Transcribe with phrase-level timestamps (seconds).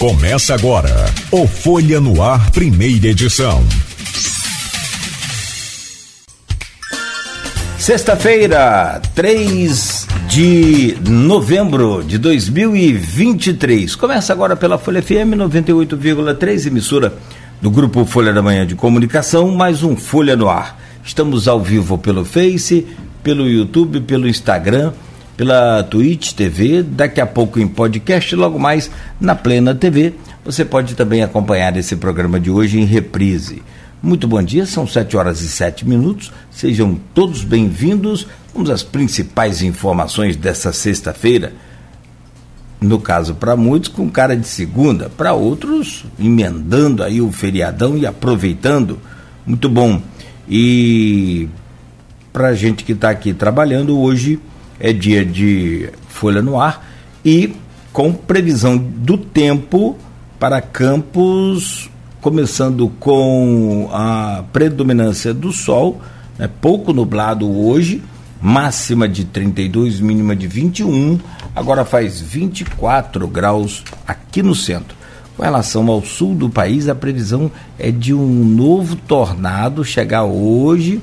[0.00, 0.88] Começa agora
[1.30, 3.62] o Folha no Ar, primeira edição.
[7.78, 13.94] Sexta-feira, 3 de novembro de 2023.
[13.94, 17.12] Começa agora pela Folha FM 98,3, emissora
[17.60, 20.80] do Grupo Folha da Manhã de Comunicação, mais um Folha no Ar.
[21.04, 22.86] Estamos ao vivo pelo Face,
[23.22, 24.94] pelo YouTube, pelo Instagram,
[25.40, 30.12] pela Twitch TV, daqui a pouco em podcast, logo mais na Plena TV.
[30.44, 33.62] Você pode também acompanhar esse programa de hoje em reprise.
[34.02, 36.30] Muito bom dia, são 7 horas e 7 minutos.
[36.50, 38.26] Sejam todos bem-vindos.
[38.52, 41.54] Vamos às principais informações dessa sexta-feira.
[42.78, 48.04] No caso, para muitos, com cara de segunda, para outros, emendando aí o feriadão e
[48.04, 48.98] aproveitando.
[49.46, 50.02] Muito bom.
[50.46, 51.48] E
[52.30, 54.38] para a gente que está aqui trabalhando, hoje
[54.80, 56.84] é dia de Folha no Ar
[57.24, 57.54] e
[57.92, 59.96] com previsão do tempo
[60.38, 66.00] para campos começando com a predominância do sol,
[66.38, 68.02] né, pouco nublado hoje,
[68.40, 71.18] máxima de 32, mínima de 21,
[71.54, 74.96] agora faz 24 graus aqui no centro.
[75.36, 81.00] Com relação ao sul do país, a previsão é de um novo tornado chegar hoje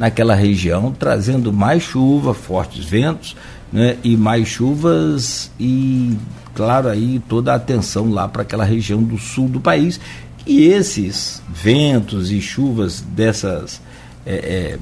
[0.00, 3.36] naquela região, trazendo mais chuva, fortes ventos,
[3.70, 6.16] né, e mais chuvas e
[6.54, 10.00] claro aí toda a atenção lá para aquela região do sul do país
[10.46, 13.80] e esses ventos e chuvas dessas,
[14.24, 14.78] é, é,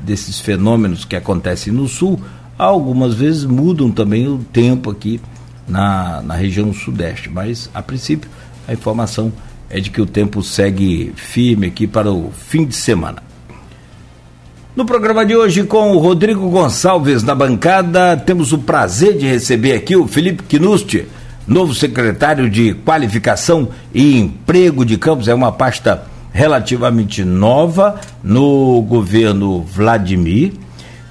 [0.00, 2.20] desses fenômenos que acontecem no sul,
[2.58, 5.20] algumas vezes mudam também o tempo aqui
[5.66, 7.30] na, na região sudeste.
[7.30, 8.30] Mas, a princípio,
[8.68, 9.32] a informação
[9.70, 13.31] é de que o tempo segue firme aqui para o fim de semana.
[14.74, 19.74] No programa de hoje, com o Rodrigo Gonçalves na bancada, temos o prazer de receber
[19.74, 21.06] aqui o Felipe Knusti
[21.46, 29.62] novo secretário de Qualificação e Emprego de Campos, é uma pasta relativamente nova no governo
[29.62, 30.52] Vladimir.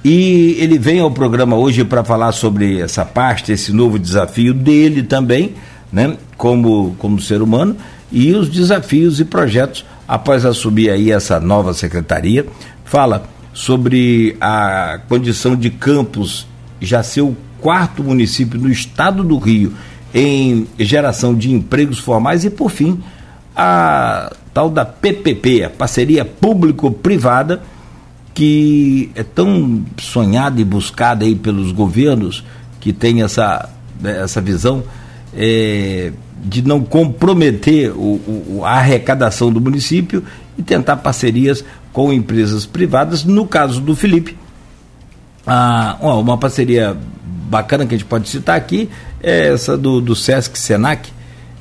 [0.04, 5.04] E ele vem ao programa hoje para falar sobre essa pasta, esse novo desafio dele
[5.04, 5.54] também,
[5.92, 7.76] né, como, como ser humano,
[8.10, 12.44] e os desafios e projetos após assumir aí essa nova secretaria.
[12.84, 16.46] Fala sobre a condição de Campos
[16.80, 19.72] já ser o quarto município no estado do Rio
[20.14, 23.02] em geração de empregos formais e, por fim,
[23.56, 27.62] a tal da PPP, a parceria público-privada,
[28.34, 32.44] que é tão sonhada e buscada aí pelos governos
[32.80, 33.68] que tem essa,
[34.02, 34.82] essa visão
[35.34, 36.12] é,
[36.44, 38.20] de não comprometer o,
[38.58, 40.24] o, a arrecadação do município
[40.58, 43.24] e tentar parcerias com empresas privadas.
[43.24, 44.36] No caso do Felipe,
[46.00, 46.96] uma parceria
[47.48, 48.88] bacana que a gente pode citar aqui
[49.22, 51.10] é essa do, do Sesc Senac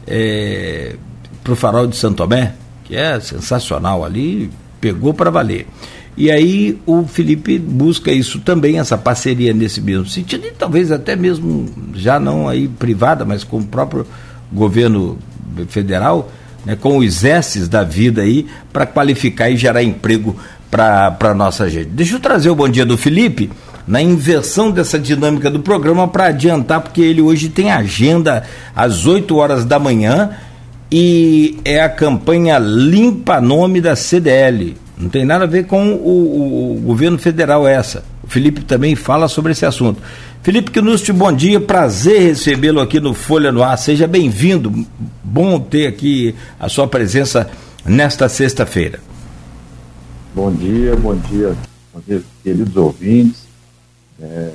[0.08, 0.96] é,
[1.44, 2.54] para o Farol de Santo Tomé,
[2.86, 4.50] que é sensacional ali,
[4.80, 5.68] pegou para valer.
[6.18, 11.16] E aí o Felipe busca isso também, essa parceria nesse mesmo sentido, e talvez até
[11.16, 14.06] mesmo já não aí privada, mas com o próprio
[14.52, 15.18] governo
[15.70, 16.30] federal,
[16.66, 20.36] né, com os S's da vida aí, para qualificar e gerar emprego
[20.70, 21.88] para a nossa gente.
[21.88, 23.50] Deixa eu trazer o bom dia do Felipe
[23.88, 28.44] na inversão dessa dinâmica do programa para adiantar, porque ele hoje tem agenda
[28.76, 30.32] às 8 horas da manhã
[30.92, 34.76] e é a campanha Limpa Nome da CDL.
[34.98, 38.04] Não tem nada a ver com o, o, o governo federal essa.
[38.32, 40.02] Felipe também fala sobre esse assunto.
[40.42, 43.78] Felipe Knust, bom dia, prazer recebê-lo aqui no Folha no Ar.
[43.78, 44.86] Seja bem-vindo.
[45.24, 47.50] Bom ter aqui a sua presença
[47.86, 49.00] nesta sexta-feira.
[50.34, 51.56] Bom dia, bom dia,
[51.94, 53.52] bom dia, queridos ouvintes
[54.22, 54.52] é,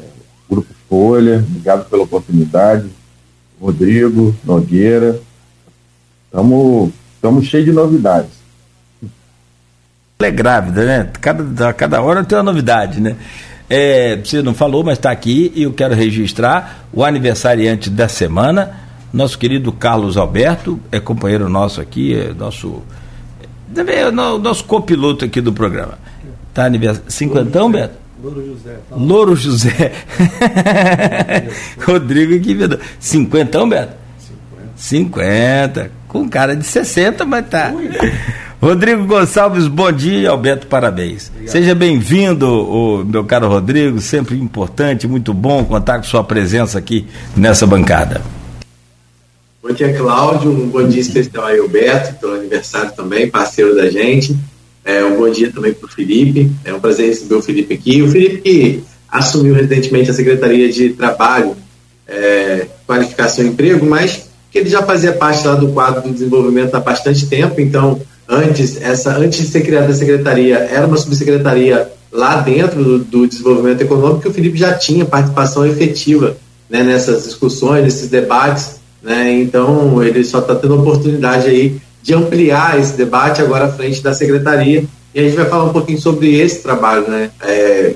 [0.48, 2.88] Grupo Folha, obrigado pela oportunidade.
[3.60, 5.19] Rodrigo, Nogueira.
[6.31, 8.31] Estamos cheios de novidades.
[10.19, 11.10] Ela é grávida, né?
[11.20, 13.16] Cada, cada hora tem uma novidade, né?
[13.69, 18.79] É, você não falou, mas está aqui e eu quero registrar o aniversariante da semana,
[19.12, 22.82] nosso querido Carlos Alberto, é companheiro nosso aqui, é nosso,
[23.75, 25.99] é nosso copiloto aqui do programa.
[26.55, 27.11] Tá aniversário.
[27.11, 27.94] Cinquentão, Beto?
[28.23, 28.79] Louro José.
[28.88, 29.93] Tá Louro José.
[31.85, 32.79] Rodrigo que vendeu.
[32.99, 33.93] Cinquentão, Beto?
[34.19, 34.70] 50.
[34.76, 35.90] 50.
[36.08, 37.73] Com cara de 60, mas tá.
[37.75, 37.90] Ui.
[38.61, 41.29] Rodrigo Gonçalves, bom dia, Alberto, parabéns.
[41.29, 41.53] Obrigado.
[41.53, 47.06] Seja bem-vindo, meu caro Rodrigo, sempre importante, muito bom contar com sua presença aqui
[47.37, 48.23] nessa bancada.
[49.62, 54.35] Bom dia, Cláudio, um bom dia especial aí, Alberto, pelo aniversário também, parceiro da gente.
[54.85, 56.50] É, um bom dia também para o Felipe.
[56.64, 58.00] É um prazer receber o Felipe aqui.
[58.00, 61.56] O Felipe que assumiu recentemente a Secretaria de Trabalho,
[62.06, 66.75] é, Qualificação e Emprego, mas que ele já fazia parte lá do quadro do desenvolvimento
[66.75, 71.90] há bastante tempo, então antes essa antes de ser criada a secretaria era uma subsecretaria
[72.12, 76.37] lá dentro do, do desenvolvimento econômico que o Felipe já tinha participação efetiva
[76.69, 82.78] né, nessas discussões, nesses debates, né, então ele só está tendo oportunidade aí de ampliar
[82.81, 84.84] esse debate agora à frente da secretaria
[85.14, 87.94] e a gente vai falar um pouquinho sobre esse trabalho, né, é,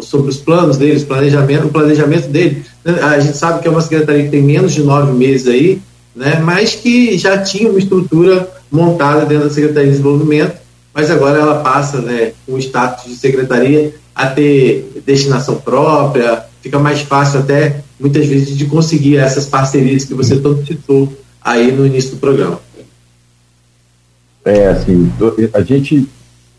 [0.00, 2.64] sobre os planos deles, planejamento, o planejamento dele.
[3.02, 5.80] A gente sabe que é uma secretaria que tem menos de nove meses aí,
[6.14, 10.56] né, mas que já tinha uma estrutura montada dentro da Secretaria de Desenvolvimento,
[10.94, 17.00] mas agora ela passa, né, o status de secretaria a ter destinação própria, fica mais
[17.00, 22.12] fácil até, muitas vezes, de conseguir essas parcerias que você tanto citou aí no início
[22.12, 22.60] do programa.
[24.44, 25.10] É, assim,
[25.52, 26.08] a gente,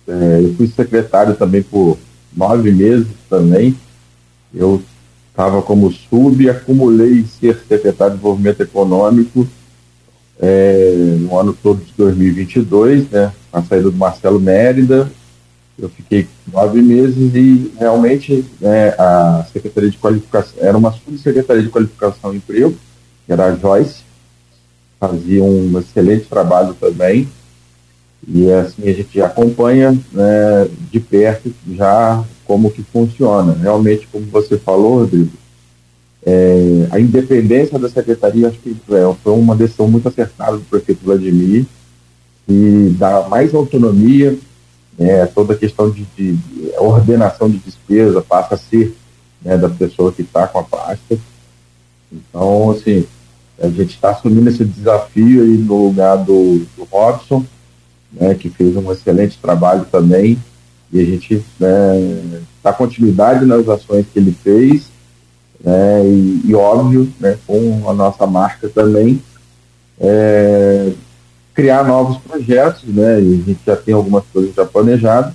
[0.07, 1.97] é, eu fui secretário também por
[2.35, 3.75] nove meses também,
[4.53, 4.81] eu
[5.29, 9.47] estava como sub, acumulei ser secretário de desenvolvimento econômico
[10.39, 15.11] é, no ano todo de 2022, né, a saída do Marcelo Mérida,
[15.77, 21.69] eu fiquei nove meses e realmente né, a Secretaria de Qualificação, era uma subsecretaria de
[21.69, 22.75] Qualificação e Emprego,
[23.25, 24.03] que era a Joyce,
[24.99, 27.27] fazia um excelente trabalho também,
[28.27, 33.53] e assim a gente acompanha né, de perto já como que funciona.
[33.53, 35.31] Realmente, como você falou, Rodrigo,
[36.25, 41.03] é, a independência da secretaria acho que é, foi uma decisão muito acertada do prefeito
[41.03, 41.65] Vladimir
[42.47, 44.37] e dá mais autonomia,
[44.97, 48.95] né, toda a questão de, de, de, ordenação de despesa passa a ser
[49.41, 51.17] né, da pessoa que está com a pasta.
[52.11, 53.05] Então, assim,
[53.59, 57.43] a gente está assumindo esse desafio aí no lugar do, do Robson,
[58.11, 60.37] né, que fez um excelente trabalho também,
[60.91, 64.90] e a gente né, dá continuidade nas ações que ele fez,
[65.63, 69.21] né, e, e, óbvio, né, com a nossa marca também,
[69.99, 70.91] é,
[71.53, 75.33] criar novos projetos, né, e a gente já tem algumas coisas já planejadas,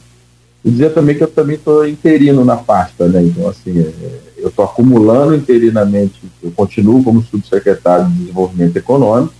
[0.64, 4.48] e dizer também que eu também estou interino na pasta, né, então assim, é, eu
[4.48, 9.34] estou acumulando interinamente, eu continuo como subsecretário de Desenvolvimento Econômico,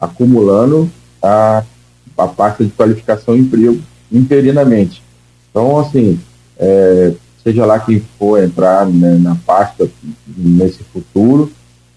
[0.00, 0.90] acumulando
[1.22, 1.64] a
[2.20, 3.80] a pasta de qualificação e emprego
[4.12, 5.02] interinamente.
[5.50, 6.20] Então, assim,
[6.58, 7.12] é,
[7.42, 9.90] seja lá quem for entrar né, na pasta
[10.36, 11.50] nesse futuro,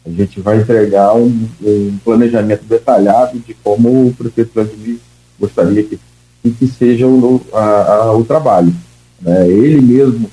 [0.06, 5.00] a gente vai entregar um, um planejamento detalhado de como o prefeito Vladimir
[5.40, 6.00] gostaria que,
[6.44, 8.74] que seja o, a, a, o trabalho.
[9.22, 9.48] Né?
[9.48, 10.30] Ele mesmo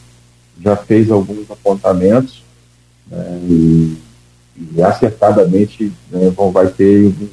[0.60, 2.42] já fez alguns apontamentos
[3.10, 3.96] né, e,
[4.76, 7.28] e, acertadamente né, vai ter um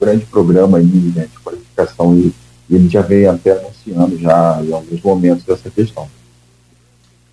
[0.00, 2.32] grande programa aí, né, de qualificação e
[2.70, 6.08] ele já vem até anunciando já em alguns momentos dessa questão.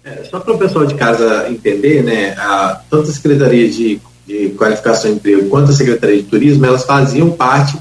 [0.10, 4.50] É, só para o pessoal de casa entender, né, a, tanto a Secretaria de, de
[4.58, 7.78] Qualificação e Emprego quanto a Secretaria de Turismo, elas faziam parte,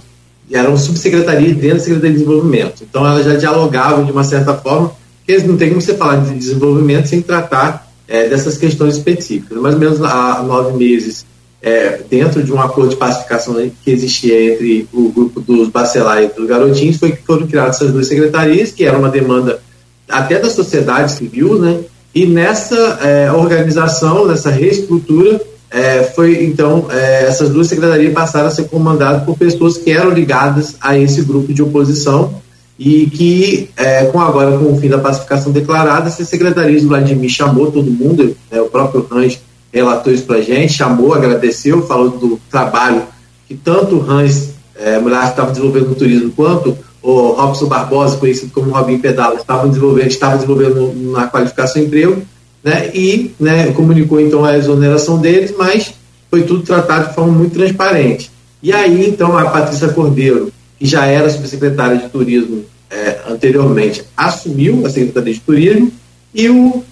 [0.51, 2.83] eram subsecretarias dentro da Secretaria de Desenvolvimento.
[2.89, 4.89] Então elas já dialogavam de uma certa forma,
[5.19, 9.57] porque eles não tem como você falar de desenvolvimento sem tratar é, dessas questões específicas.
[9.59, 11.25] Mais ou menos há nove meses
[11.63, 16.29] é, dentro de um acordo de pacificação que existia entre o grupo dos Bacelar e
[16.29, 19.61] dos Garotinhos, foi que foram criadas essas duas secretarias, que era uma demanda
[20.09, 21.81] até da sociedade civil, né?
[22.19, 28.51] E nessa é, organização, nessa reestrutura, é, foi então é, essas duas secretarias passaram a
[28.51, 32.35] ser comandadas por pessoas que eram ligadas a esse grupo de oposição
[32.77, 33.71] e que,
[34.11, 38.37] com agora com o fim da pacificação declarada, essas secretarias do Vladimir chamou todo mundo,
[38.51, 39.39] né, o próprio Range
[39.73, 43.03] relatou isso para a gente, chamou, agradeceu, falou do trabalho
[43.47, 46.77] que tanto o Hans é, Mulher estava desenvolvendo no turismo, quanto
[47.09, 52.21] o Robson Barbosa, conhecido como Robin Pedala, estavam desenvolvendo, estava desenvolvendo na qualificação emprego,
[52.63, 55.95] né, e né, comunicou então a exoneração deles, mas
[56.31, 58.31] foi tudo tratado de forma muito transparente.
[58.63, 64.85] E aí, então, a Patrícia Cordeiro, que já era subsecretária de turismo é, anteriormente, assumiu
[64.85, 65.91] a Secretaria de Turismo,
[66.35, 66.85] e o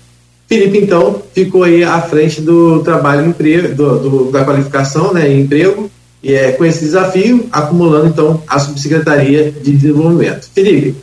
[0.49, 5.42] Felipe, então, ficou aí à frente do trabalho emprego, do, do, da qualificação né, em
[5.42, 5.90] emprego,
[6.35, 10.49] é, com esse desafio, acumulando, então, a Subsecretaria de Desenvolvimento.
[10.54, 10.97] Felipe,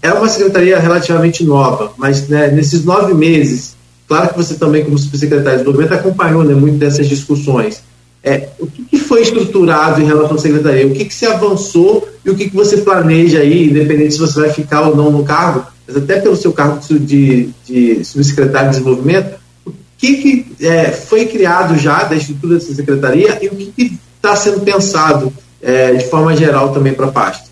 [0.00, 3.76] é uma secretaria relativamente nova, mas né, nesses nove meses,
[4.08, 7.82] claro que você também, como subsecretário de desenvolvimento, acompanhou né, muito dessas discussões.
[8.24, 10.86] É, o que, que, foi estruturado em relação à secretaria?
[10.86, 14.40] O que, que se avançou e o que, que você planeja aí, independente se você
[14.40, 18.76] vai ficar ou não no cargo, mas até pelo seu cargo de, de subsecretário de
[18.76, 19.34] desenvolvimento,
[19.66, 24.36] o que, que é, foi criado já da estrutura dessa secretaria e o que está
[24.36, 27.50] sendo pensado é, de forma geral também para a pasta?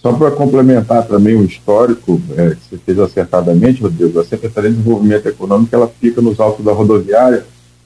[0.00, 4.76] Só para complementar também o histórico é, que você fez acertadamente, Rodrigo, a Secretaria de
[4.76, 7.44] Desenvolvimento Econômico ela fica nos altos da rodoviária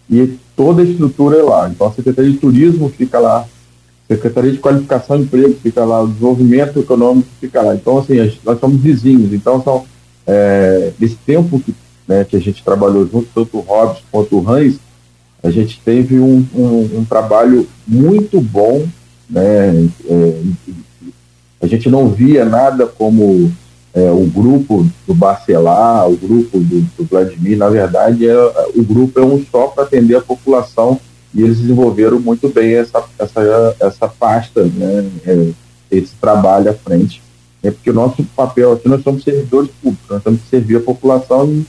[0.08, 1.68] e toda a estrutura é lá.
[1.68, 6.02] Então a Secretaria de Turismo fica lá, a Secretaria de Qualificação e Emprego fica lá,
[6.02, 7.74] o Desenvolvimento Econômico fica lá.
[7.74, 9.32] Então, assim, nós somos vizinhos.
[9.32, 9.84] Então, são,
[10.26, 11.72] é, esse tempo que,
[12.08, 14.80] né, que a gente trabalhou junto, tanto o Robson quanto o Hans,
[15.42, 18.86] a gente teve um, um, um trabalho muito bom,
[19.28, 19.88] né?
[20.08, 20.42] É,
[21.62, 23.52] a gente não via nada como
[23.92, 28.34] é, o grupo do Barcelar, o grupo do, do Vladimir, na verdade, é,
[28.74, 30.98] o grupo é um só para atender a população
[31.34, 35.50] e eles desenvolveram muito bem essa, essa, essa pasta, né, é,
[35.90, 37.22] esse trabalho à frente.
[37.62, 40.80] É porque o nosso papel aqui, nós somos servidores públicos, nós temos que servir a
[40.80, 41.66] população e,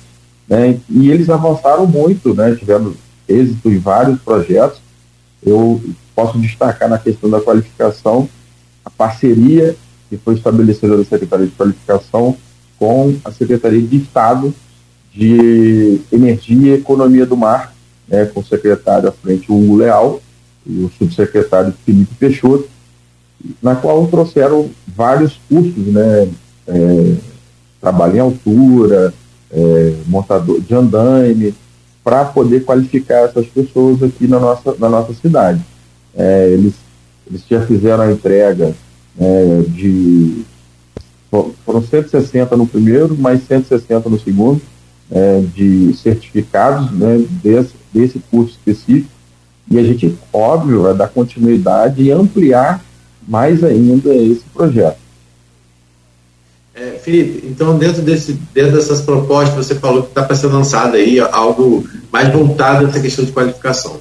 [0.47, 2.95] né, e eles avançaram muito, né, tivemos
[3.31, 4.79] êxito em vários projetos.
[5.43, 5.81] Eu
[6.15, 8.29] posso destacar na questão da qualificação
[8.85, 9.75] a parceria
[10.09, 12.35] que foi estabelecida da Secretaria de Qualificação
[12.77, 14.53] com a Secretaria de Estado
[15.13, 17.73] de Energia e Economia do Mar,
[18.07, 20.21] né, com o secretário à frente, Hugo Leal,
[20.65, 22.67] e o subsecretário Felipe Peixoto,
[23.61, 26.29] na qual trouxeram vários cursos, né,
[26.67, 27.13] é,
[27.79, 29.13] trabalho em altura,
[29.51, 31.53] é, montador de andaime,
[32.03, 35.61] para poder qualificar essas pessoas aqui na nossa, na nossa cidade.
[36.15, 36.73] É, eles,
[37.27, 38.73] eles já fizeram a entrega
[39.19, 40.43] é, de.
[41.65, 44.61] Foram 160 no primeiro, mais 160 no segundo,
[45.09, 49.09] é, de certificados né, desse, desse curso específico.
[49.69, 52.83] E a gente, óbvio, vai dar continuidade e ampliar
[53.25, 54.97] mais ainda esse projeto.
[56.73, 60.95] É, Felipe, então dentro, desse, dentro dessas propostas você falou que está para ser lançado
[60.95, 63.99] aí algo mais voltado essa questão de qualificação.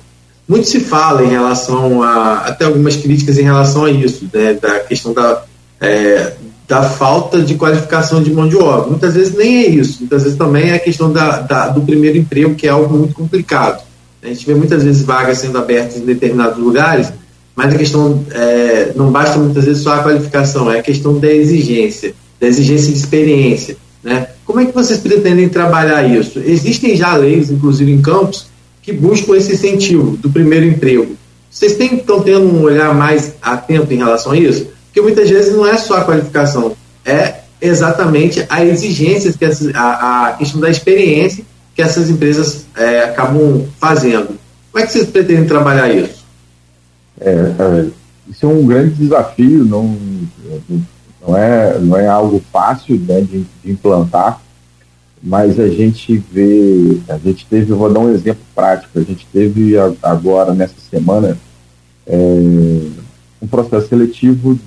[0.48, 4.80] Muito se fala em relação a, até algumas críticas em relação a isso, né, da
[4.80, 5.42] questão da,
[5.80, 6.32] é,
[6.68, 8.88] da falta de qualificação de mão de obra.
[8.88, 12.18] Muitas vezes nem é isso, muitas vezes também é a questão da, da do primeiro
[12.18, 13.82] emprego, que é algo muito complicado.
[14.22, 17.12] A gente vê muitas vezes vagas sendo abertas em determinados lugares,
[17.56, 21.32] mas a questão é, não basta muitas vezes só a qualificação, é a questão da
[21.32, 23.76] exigência da exigência de experiência.
[24.02, 24.28] Né?
[24.44, 26.38] Como é que vocês pretendem trabalhar isso?
[26.38, 28.46] Existem já leis, inclusive em campos,
[28.82, 31.16] que buscam esse incentivo do primeiro emprego.
[31.50, 34.68] Vocês têm, estão tendo um olhar mais atento em relação a isso?
[34.86, 39.44] Porque muitas vezes não é só a qualificação, é exatamente a exigência, que
[39.74, 41.44] a, a questão da experiência
[41.74, 44.38] que essas empresas é, acabam fazendo.
[44.72, 46.24] Como é que vocês pretendem trabalhar isso?
[47.20, 47.86] É, é,
[48.28, 49.96] isso é um grande desafio, não,
[51.26, 54.40] não é, não é algo fácil né, de, de, implantar,
[55.22, 59.74] mas a gente vê, a gente teve, vou dar um exemplo prático, a gente teve
[60.02, 61.36] agora, nessa semana,
[62.06, 62.16] é,
[63.40, 64.58] um processo seletivo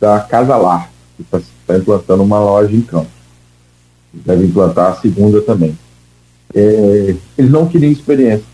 [0.00, 3.20] da Casa Lar, que está tá implantando uma loja em Campos.
[4.12, 5.78] Deve implantar a segunda também.
[6.52, 8.44] É, eles não queriam experiência.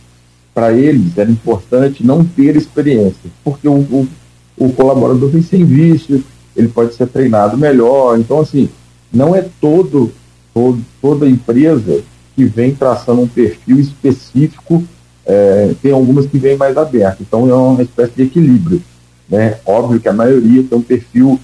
[0.53, 4.09] Para eles era importante não ter experiência, porque o, o,
[4.57, 6.23] o colaborador vem sem vício,
[6.57, 8.19] ele pode ser treinado melhor.
[8.19, 8.69] Então, assim,
[9.13, 10.13] não é todo,
[10.55, 12.03] todo toda empresa
[12.35, 14.83] que vem traçando um perfil específico,
[15.25, 17.23] é, tem algumas que vêm mais aberto.
[17.23, 18.83] Então, é uma espécie de equilíbrio.
[19.29, 19.59] Né?
[19.65, 21.41] Óbvio que a maioria tem um perfil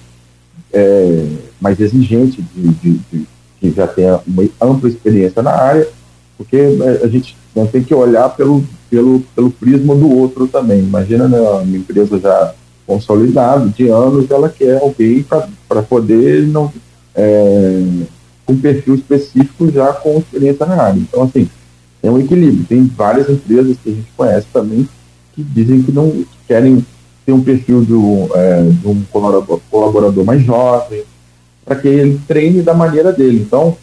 [0.72, 1.26] é,
[1.60, 3.26] mais exigente, de, de, de,
[3.60, 5.88] que já tem uma ampla experiência na área,
[6.36, 10.80] porque é, a gente não tem que olhar pelo, pelo, pelo prisma do outro também.
[10.80, 12.54] Imagina né, uma empresa já
[12.86, 16.72] consolidado de anos, ela quer alguém para poder não
[17.14, 17.82] é,
[18.44, 20.98] com perfil específico já com experiência na área.
[20.98, 21.48] Então, assim,
[22.02, 22.64] é um equilíbrio.
[22.64, 24.88] Tem várias empresas que a gente conhece também
[25.34, 26.84] que dizem que não que querem
[27.24, 31.04] ter um perfil de um, é, de um colaborador, colaborador mais jovem,
[31.64, 33.40] para que ele treine da maneira dele.
[33.40, 33.76] Então,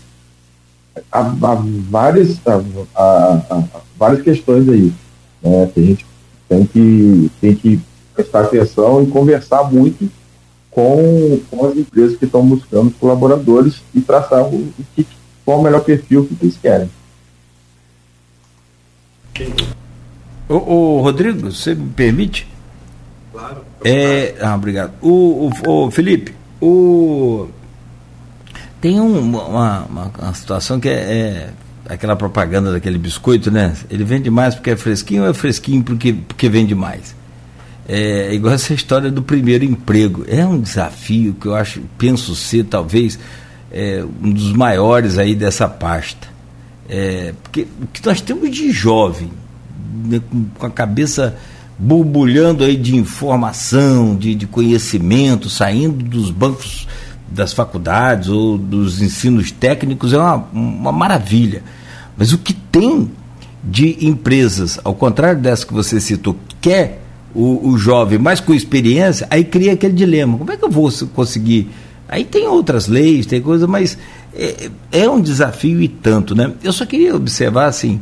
[1.12, 3.63] há, há várias, há, há,
[3.98, 4.94] várias questões aí
[5.41, 6.06] né, que a gente
[6.48, 7.79] tem que, tem que
[8.20, 10.10] prestar atenção e conversar muito
[10.70, 15.08] com, com as empresas que estão buscando colaboradores e traçar o, o que,
[15.46, 16.90] qual o melhor perfil que eles querem.
[20.50, 22.48] O, o Rodrigo, você me permite?
[23.32, 23.62] Claro.
[23.86, 24.92] É, ah, obrigado.
[25.02, 27.48] O, o, o Felipe, o
[28.82, 31.50] tem um, uma, uma, uma, situação que é, é,
[31.88, 33.76] aquela propaganda daquele biscoito, né?
[33.90, 37.14] Ele vende mais porque é fresquinho ou é fresquinho porque, porque vende mais?
[37.91, 40.24] É igual essa história do primeiro emprego.
[40.27, 43.17] É um desafio que eu acho, penso ser talvez
[43.72, 46.27] é, um dos maiores aí dessa pasta.
[46.88, 49.31] É, porque o que nós temos de jovem,
[50.05, 50.22] né,
[50.60, 51.36] com, a cabeça
[51.79, 56.88] borbulhando aí de informação, de, de conhecimento, saindo dos bancos
[57.27, 61.63] das faculdades ou dos ensinos técnicos, é uma, uma maravilha.
[62.15, 63.10] Mas o que tem
[63.63, 69.28] de empresas, ao contrário dessa que você citou, quer o, o jovem, mas com experiência,
[69.30, 71.70] aí cria aquele dilema: como é que eu vou conseguir?
[72.08, 73.98] Aí tem outras leis, tem coisa, mas
[74.34, 76.52] é, é um desafio e tanto, né?
[76.64, 78.02] Eu só queria observar assim: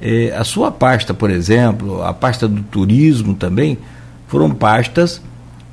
[0.00, 3.78] é, a sua pasta, por exemplo, a pasta do turismo também,
[4.26, 5.20] foram pastas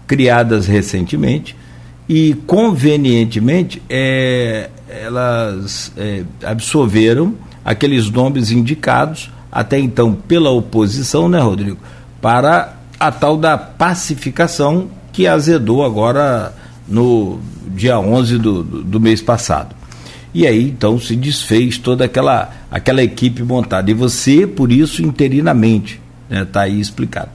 [0.05, 1.55] criadas recentemente
[2.07, 11.77] e convenientemente é, elas é, absorveram aqueles nomes indicados até então pela oposição, né, Rodrigo,
[12.21, 16.53] para a tal da pacificação que azedou agora
[16.87, 19.75] no dia 11 do, do mês passado.
[20.33, 23.89] E aí então se desfez toda aquela, aquela equipe montada.
[23.89, 25.99] E você, por isso, interinamente,
[26.29, 27.29] está né, tá aí explicado.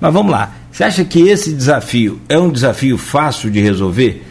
[0.00, 0.54] Mas vamos lá.
[0.70, 4.24] Você acha que esse desafio é um desafio fácil de resolver?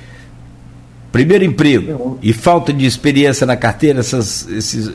[1.12, 4.92] Primeiro emprego e falta de experiência na carteira, essas, esses,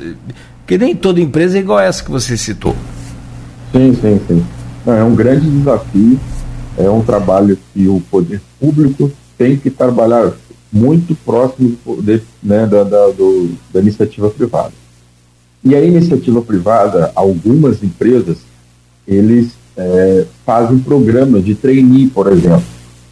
[0.66, 2.76] que nem toda empresa é igual essa que você citou.
[3.72, 4.44] Sim, sim, sim.
[4.84, 6.18] Não, é um grande desafio,
[6.76, 10.32] é um trabalho que o poder público tem que trabalhar
[10.72, 14.72] muito próximo de, né, da, da, do, da iniciativa privada.
[15.64, 18.38] E a iniciativa privada, algumas empresas,
[19.06, 22.64] eles é, fazem programas de trainee, por exemplo.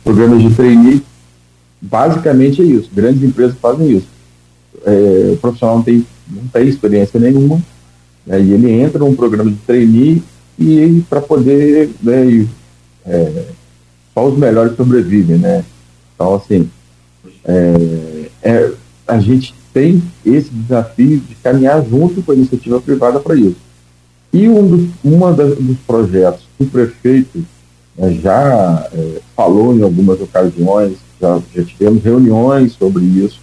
[0.03, 1.03] Programas de trainee,
[1.81, 2.91] basicamente é isso.
[2.93, 4.09] Grandes empresas fazem isso.
[4.85, 7.61] É, o profissional não tem, não tem experiência nenhuma,
[8.27, 10.23] né, e ele entra num programa de trainee
[10.61, 12.47] e para poder, né,
[13.07, 13.45] é,
[14.13, 15.65] só os melhores sobrevivem, né?
[16.15, 16.71] Então, assim,
[17.45, 18.73] é, é,
[19.09, 23.57] a gente tem esse desafio de caminhar junto com a iniciativa privada para isso.
[24.33, 27.43] E um dos, uma das, dos projetos que o prefeito
[27.97, 33.41] né, já é, falou em algumas ocasiões, já, já tivemos reuniões sobre isso,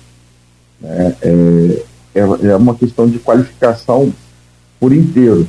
[0.79, 1.83] né, é,
[2.13, 4.13] é, é uma questão de qualificação
[4.79, 5.47] por inteiro.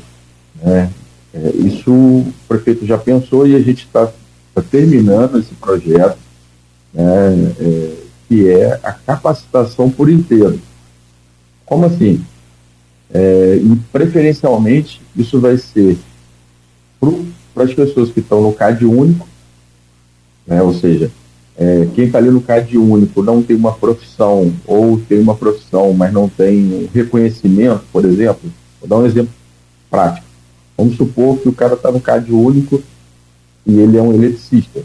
[0.62, 0.90] Né?
[1.32, 4.10] É, isso o prefeito já pensou e a gente está
[4.54, 6.18] tá terminando esse projeto,
[6.92, 7.94] né, é,
[8.26, 10.60] que é a capacitação por inteiro.
[11.66, 12.24] Como assim?
[13.12, 15.98] É, e preferencialmente isso vai ser
[17.54, 19.26] para as pessoas que estão no CAD único,
[20.46, 21.10] né, ou seja,
[21.56, 25.92] é, quem está ali no CAD único não tem uma profissão ou tem uma profissão,
[25.92, 29.32] mas não tem reconhecimento, por exemplo, vou dar um exemplo
[29.90, 30.27] prático.
[30.78, 32.80] Vamos supor que o cara está no CAD único
[33.66, 34.80] e ele é um eletricista.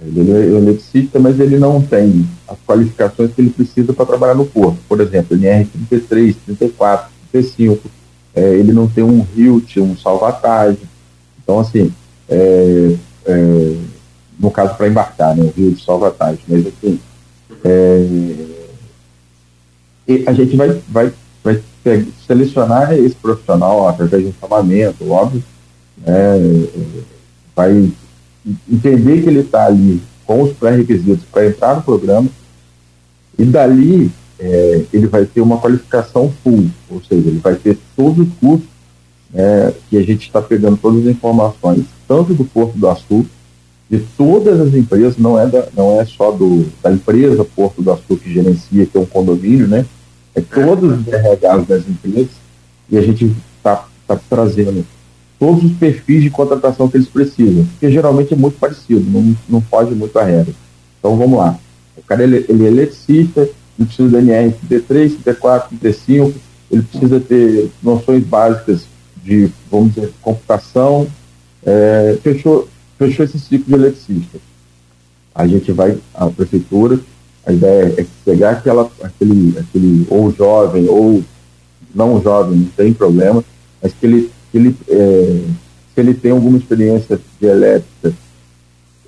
[0.00, 4.34] Ele é um eletricista, mas ele não tem as qualificações que ele precisa para trabalhar
[4.34, 4.78] no porto.
[4.88, 7.90] Por exemplo, NR33, 34, 35.
[8.34, 10.80] É, ele não tem um HILT, um salvatagem.
[11.42, 11.92] Então, assim,
[12.26, 12.94] é,
[13.26, 13.74] é,
[14.40, 16.40] no caso para embarcar, né, o HILT, salvatagem.
[16.48, 16.98] Mas, assim,
[17.64, 18.06] é,
[20.26, 21.12] a gente vai, vai,
[21.44, 21.62] vai
[22.26, 25.42] selecionar esse profissional através de um chamamento, óbvio,
[25.98, 26.66] né,
[27.54, 27.90] vai
[28.70, 32.28] entender que ele está ali com os pré-requisitos para entrar no programa
[33.38, 38.26] e dali é, ele vai ter uma qualificação full, ou seja, ele vai ter todos
[38.26, 38.68] os cursos
[39.34, 43.26] é, que a gente está pegando todas as informações, tanto do Porto do Açu,
[43.90, 47.90] de todas as empresas, não é, da, não é só do, da empresa Porto do
[47.90, 49.84] Açu que gerencia, que é um condomínio, né?
[50.34, 52.30] É todos os RHs das empresas
[52.90, 54.84] e a gente está tá trazendo
[55.38, 59.60] todos os perfis de contratação que eles precisam, porque geralmente é muito parecido, não, não
[59.60, 60.52] foge muito a regra.
[60.98, 61.58] Então vamos lá.
[61.96, 66.34] O cara ele, ele é eletricista, ele precisa do NR 33, 34, 35,
[66.70, 68.86] ele precisa ter noções básicas
[69.22, 71.06] de, vamos dizer, computação.
[71.64, 74.38] É, fechou, fechou esse ciclo de eletricista.
[75.34, 76.98] A gente vai, a prefeitura,
[77.48, 81.24] a ideia é pegar aquela, aquele, aquele ou jovem ou
[81.94, 83.42] não jovem, não tem problema,
[83.82, 85.44] mas que ele ele, é,
[85.94, 88.12] se ele tem alguma experiência de elétrica,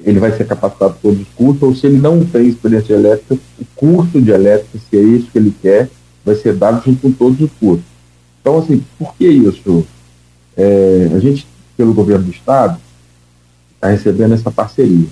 [0.03, 2.93] ele vai ser capacitado por todos os cursos, ou se ele não tem experiência de
[2.93, 5.89] elétrica, o curso de elétrica, se é isso que ele quer,
[6.25, 7.85] vai ser dado junto com todos os cursos.
[8.41, 9.87] Então, assim, por que isso?
[10.57, 12.79] É, a gente, pelo governo do Estado,
[13.75, 15.07] está recebendo essa parceria.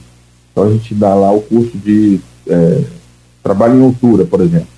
[0.51, 2.83] Então, a gente dá lá o curso de é,
[3.49, 4.69] trabalho em altura, por exemplo.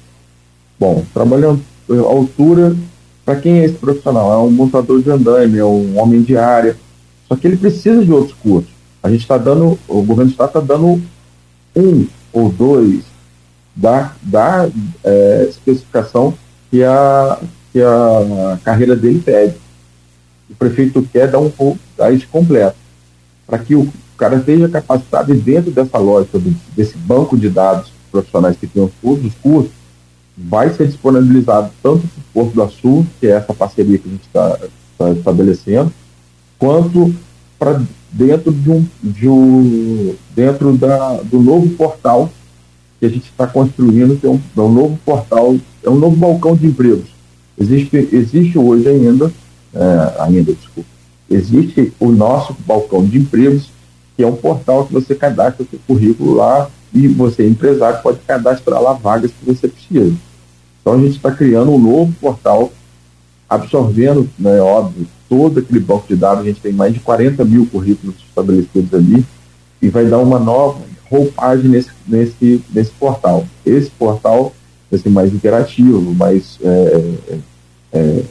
[0.79, 2.77] Bom, trabalho em altura
[3.25, 4.33] para quem é esse profissional?
[4.33, 6.77] É um montador de andaime, é um homem de área.
[7.29, 8.71] Só que ele precisa de outros cursos.
[9.03, 11.03] A gente está dando, o governo está dando
[11.75, 13.03] um ou dois
[13.75, 14.69] da, da
[15.03, 16.35] é, especificação
[16.71, 17.39] que a,
[17.73, 19.55] que a carreira dele pede.
[20.49, 22.77] O prefeito quer dar um pouco dar isso completo,
[23.47, 26.41] para que o cara esteja capacitado dentro dessa lógica
[26.77, 29.71] desse banco de dados profissionais que tem todos os cursos,
[30.37, 34.13] vai ser disponibilizado tanto para o Porto do Açu, que é essa parceria que a
[34.13, 34.59] gente está
[35.01, 35.93] está estabelecendo,
[36.59, 37.15] quanto
[37.59, 42.31] para dentro de um, de um dentro da, do novo portal
[42.99, 46.17] que a gente está construindo, que é um, é um, novo portal, é um novo
[46.17, 47.09] balcão de empregos.
[47.59, 49.33] Existe, existe hoje ainda,
[49.75, 50.89] é, ainda, desculpa,
[51.31, 53.71] existe o nosso balcão de empregos,
[54.17, 58.19] que é um portal que você cadastra o seu currículo lá e você, empresário, pode
[58.21, 60.15] cadastrar lá vagas que você precisa.
[60.81, 62.73] Então a gente está criando um novo portal,
[63.49, 67.67] absorvendo, né, óbvio, todo aquele banco de dados, a gente tem mais de 40 mil
[67.67, 69.25] currículos estabelecidos ali,
[69.81, 73.47] e vai dar uma nova roupagem nesse, nesse, nesse portal.
[73.65, 74.53] Esse portal
[74.91, 77.39] vai ser mais interativo, mais, é, é,
[77.93, 78.23] é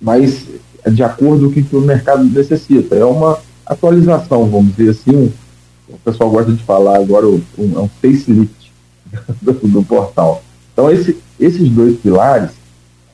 [0.00, 0.46] mais
[0.90, 2.94] de acordo com o que o mercado necessita.
[2.94, 5.32] É uma atualização, vamos dizer assim,
[5.88, 8.72] o pessoal gosta de falar agora, um, é um facelift
[9.42, 10.42] do, do portal.
[10.72, 12.50] Então, esse, esses dois pilares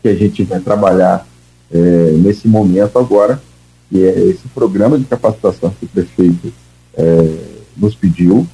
[0.02, 1.26] que a gente vai trabalhar
[1.70, 3.40] é, nesse momento agora,
[3.88, 6.52] que é esse programa de capacitação que o prefeito
[6.94, 7.37] é,
[7.76, 8.46] nos pediu,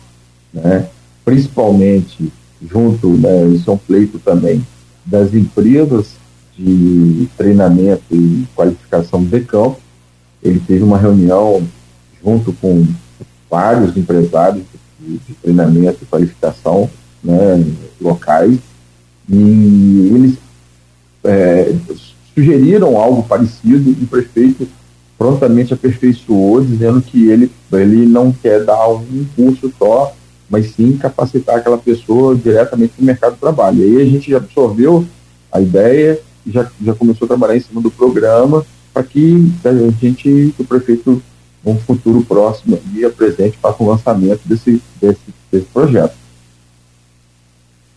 [0.52, 0.88] né,
[1.24, 4.66] principalmente junto, né, isso é um pleito também,
[5.04, 6.16] das empresas
[6.58, 9.78] de treinamento e qualificação de campo.
[10.42, 11.62] Ele teve uma reunião
[12.24, 12.86] junto com
[13.50, 14.64] vários empresários
[14.98, 16.90] de, de treinamento e qualificação
[17.22, 17.64] né,
[18.00, 18.58] locais,
[19.28, 20.38] e eles
[21.24, 21.74] é,
[22.34, 24.68] sugeriram algo parecido e o prefeito
[25.18, 30.14] prontamente aperfeiçoou, dizendo que ele, ele não quer dar um curso só,
[30.48, 33.78] mas sim capacitar aquela pessoa diretamente no mercado de trabalho.
[33.78, 35.04] E aí a gente já absorveu
[35.50, 39.72] a ideia e já, já começou a trabalhar em cima do programa para que a
[40.00, 41.22] gente, que o prefeito,
[41.72, 45.18] no futuro próximo, e apresente, faça o um lançamento desse, desse,
[45.50, 46.14] desse projeto.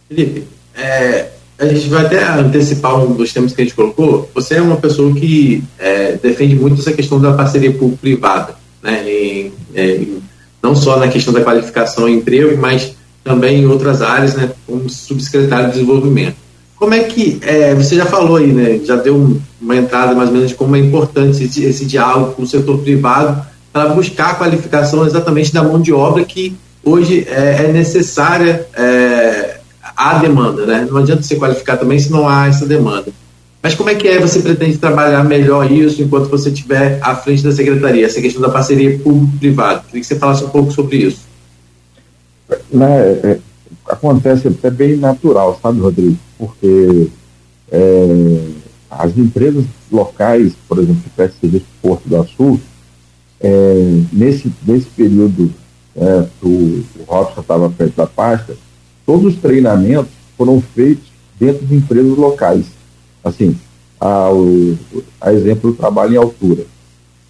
[0.08, 1.30] Felipe, é,
[1.60, 4.28] a gente vai até antecipar um dos temas que a gente colocou.
[4.34, 9.52] Você é uma pessoa que é, defende muito essa questão da parceria público-privada, né?
[9.76, 10.02] É,
[10.64, 14.52] não só na questão da qualificação e emprego, mas também em outras áreas, né?
[14.66, 16.38] Como subsecretário de desenvolvimento.
[16.76, 18.80] Como é que é, você já falou aí, né?
[18.84, 22.44] Já deu uma entrada mais ou menos de como é importante esse, esse diálogo com
[22.44, 23.46] o setor privado
[23.80, 29.60] para buscar a qualificação exatamente da mão de obra que hoje é, é necessária é,
[29.96, 30.86] há demanda, né?
[30.90, 33.08] Não adianta você qualificar também se não há essa demanda.
[33.64, 37.42] Mas como é que é você pretende trabalhar melhor isso enquanto você estiver à frente
[37.42, 39.84] da secretaria, essa questão da parceria público-privado?
[39.86, 41.22] Queria que você falasse um pouco sobre isso.
[42.70, 43.40] Né, é,
[43.88, 46.18] acontece até bem natural, sabe, Rodrigo?
[46.38, 47.08] Porque
[47.72, 48.40] é,
[48.92, 52.60] as empresas locais, por exemplo, que prestam serviço do Porto do Açul,
[53.42, 55.52] é, nesse, nesse período
[55.96, 58.56] é, que o, o Robson estava à frente da pasta,
[59.06, 61.06] todos os treinamentos foram feitos
[61.40, 62.66] dentro de empresas locais.
[63.24, 63.56] Assim,
[64.00, 64.78] a, o,
[65.20, 66.66] a exemplo do trabalho em altura.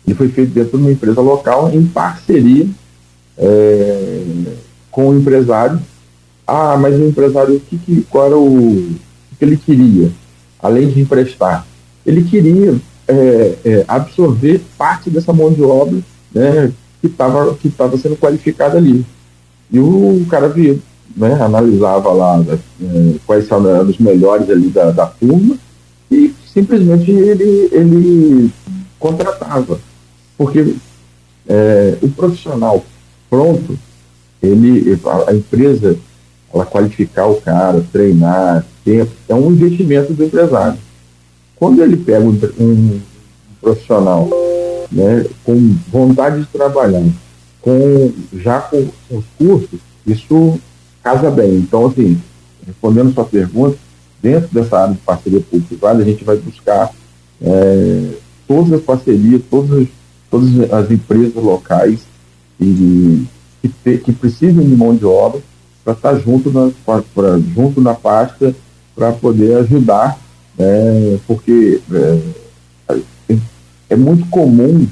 [0.05, 2.67] Ele foi feito dentro de uma empresa local em parceria
[3.37, 4.23] é,
[4.91, 5.79] com o empresário.
[6.45, 8.95] Ah, mas o empresário, que, que, qual era o, o
[9.37, 10.11] que ele queria?
[10.59, 11.65] Além de emprestar,
[12.05, 12.75] ele queria
[13.09, 15.99] é, é, absorver parte dessa mão de obra
[16.33, 19.03] né, que estava que tava sendo qualificada ali.
[19.71, 20.77] E o cara via,
[21.17, 25.57] né, analisava lá é, quais são os melhores ali da, da turma
[26.11, 28.51] e simplesmente ele, ele
[28.99, 29.79] contratava.
[30.37, 30.75] Porque
[31.47, 32.85] é, o profissional
[33.29, 33.77] pronto,
[34.41, 35.97] ele, a, a, empresa,
[36.53, 40.77] ela qualificar o cara, treinar, tempo, é um investimento do empresário.
[41.59, 42.99] Quando ele pega um, um
[43.61, 44.29] profissional
[44.91, 47.03] né, com vontade de trabalhar,
[47.61, 50.59] com, já com os cursos, isso
[51.03, 51.55] casa bem.
[51.57, 52.19] Então, assim,
[52.65, 53.77] respondendo sua pergunta,
[54.21, 56.91] dentro dessa área de parceria público-privada, a gente vai buscar
[57.41, 58.11] é,
[58.47, 59.87] todas as parcerias, todas as,
[60.29, 61.99] todas as empresas locais
[62.59, 63.25] e,
[63.61, 65.41] que, te, que precisam de mão de obra
[65.83, 68.55] para estar tá junto na, pra, junto na pasta
[68.95, 70.19] para poder ajudar,
[70.59, 72.99] é, porque é,
[73.89, 74.85] é, muito comum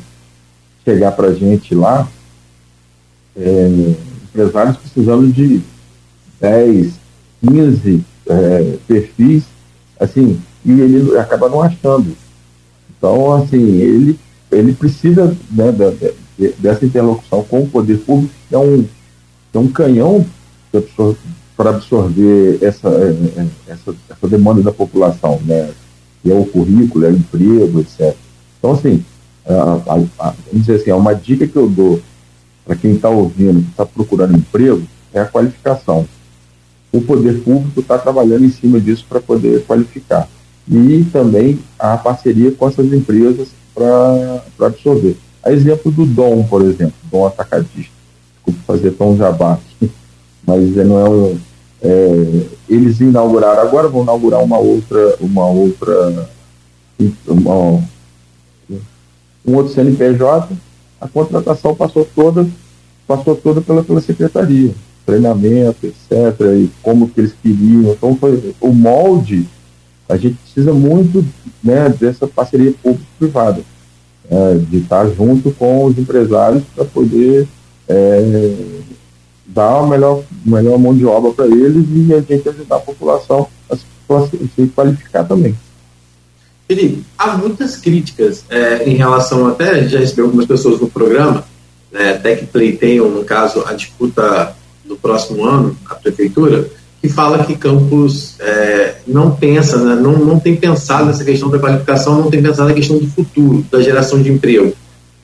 [0.85, 2.07] chegar para a gente lá
[3.35, 5.61] é, empresários precisando de
[6.39, 6.93] 10,
[7.45, 9.43] 15 é, perfis,
[9.99, 12.15] assim, e ele acaba não achando.
[12.97, 14.19] Então, assim, ele,
[14.51, 15.71] ele precisa né,
[16.37, 20.25] de, dessa interlocução com o poder público, que é um, que é um canhão
[21.57, 25.71] para absorver essa, é, é, essa, essa demanda da população, né?
[26.23, 28.15] que é o currículo, é o emprego, etc.
[28.59, 29.03] Então, assim,
[29.45, 31.99] a, a, a, vamos dizer assim, é uma dica que eu dou
[32.63, 36.05] para quem está ouvindo, que está procurando emprego, é a qualificação
[36.91, 40.27] o poder público está trabalhando em cima disso para poder qualificar.
[40.69, 45.15] e também a parceria com essas empresas para absorver.
[45.41, 47.93] A exemplo do Dom, por exemplo, Dom Atacadista.
[48.35, 49.89] Desculpa fazer tão jabá aqui,
[50.45, 51.37] mas não é um.
[51.81, 56.29] É, eles inauguraram, agora vão inaugurar uma outra, uma outra,
[57.27, 57.83] uma,
[59.45, 60.49] um outro CNPJ,
[60.99, 62.47] a contratação passou toda,
[63.07, 64.73] passou toda pela, pela secretaria,
[65.05, 67.91] treinamento, etc., e como que eles queriam.
[67.91, 69.47] Então foi o molde,
[70.09, 71.23] a gente precisa muito
[71.63, 73.61] né, dessa parceria público-privada
[74.29, 77.47] é, de estar junto com os empresários para poder
[77.87, 78.53] é,
[79.57, 83.47] dar a melhor, melhor mão de obra para eles e a gente ajudar a população
[83.67, 85.57] a se, qualificar também.
[86.67, 91.43] Felipe, há muitas críticas é, em relação, até já recebeu algumas pessoas no programa,
[91.91, 96.69] né, até que pleiteiam, no caso, a disputa do próximo ano, a prefeitura,
[97.01, 101.57] que fala que Campos é, não pensa, né, não, não tem pensado nessa questão da
[101.57, 104.73] qualificação, não tem pensado na questão do futuro, da geração de emprego.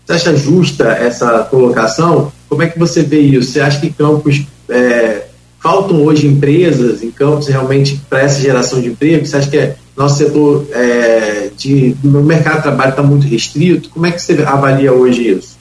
[0.05, 2.31] Você acha justa essa colocação?
[2.53, 3.51] Como é que você vê isso?
[3.51, 5.25] Você acha que Campos é,
[5.59, 9.25] faltam hoje empresas em Campos realmente para essa geração de emprego?
[9.25, 13.89] Você acha que é, nosso setor é, de, no mercado de trabalho está muito restrito?
[13.89, 15.57] Como é que você avalia hoje isso?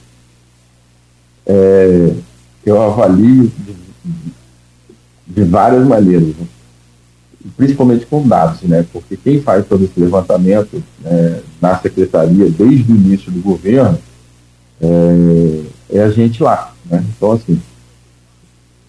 [1.47, 2.11] É,
[2.65, 3.83] eu avalio de
[5.35, 6.47] de várias maneiras, né?
[7.57, 8.85] principalmente com dados, né?
[8.93, 13.99] porque quem faz todo esse levantamento né, na secretaria desde o início do governo
[14.81, 16.72] é, é a gente lá.
[16.87, 17.05] Né?
[17.17, 17.61] Então, assim,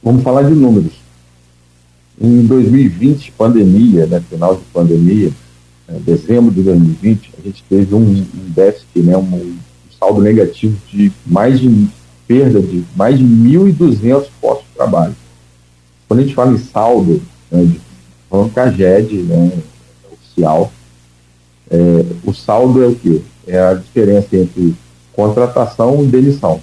[0.01, 0.93] vamos falar de números.
[2.19, 5.32] Em 2020, pandemia, né, final de pandemia,
[5.88, 9.58] é, dezembro de 2020, a gente teve um, um déficit, né, um, um,
[9.99, 11.88] saldo negativo de mais de
[12.27, 15.15] perda de mais de 1.200 postos de trabalho.
[16.08, 17.82] Quando a gente fala em saldo, né, de,
[18.29, 18.51] falando
[19.23, 19.51] né,
[20.12, 20.71] oficial,
[21.69, 23.21] é, o saldo é o quê?
[23.47, 24.75] É a diferença entre
[25.13, 26.62] contratação e demissão.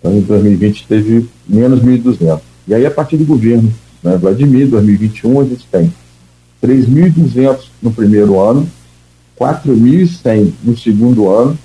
[0.00, 2.40] Então, em 2020 teve menos 1.200.
[2.66, 5.92] E aí, a partir do governo né, Vladimir, 2021, a gente tem
[6.62, 8.68] 3.200 no primeiro ano,
[9.38, 11.56] 4.100 no segundo ano,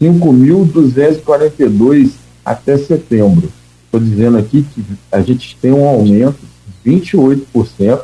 [0.00, 2.10] 5.242
[2.44, 3.48] até setembro
[3.94, 6.38] estou dizendo aqui que a gente tem um aumento
[6.84, 8.00] de 28%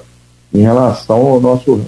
[0.55, 1.81] em relação ao nosso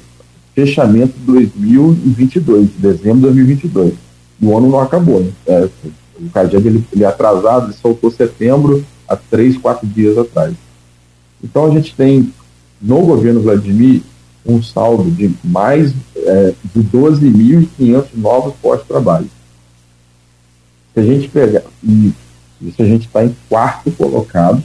[0.55, 3.95] fechamento de 2022, dezembro de 2022.
[4.41, 5.21] E o ano não acabou.
[5.21, 5.31] Né?
[5.47, 5.69] É,
[6.23, 10.55] o CAGED ele, ele é atrasado, ele soltou setembro há três, quatro dias atrás.
[11.43, 12.33] Então a gente tem
[12.81, 14.03] no governo Vladimir
[14.45, 19.31] um saldo de mais é, de 12.500 novos postos de trabalho.
[20.95, 22.13] Se a gente pegar e
[22.61, 24.63] isso a gente está em quarto colocado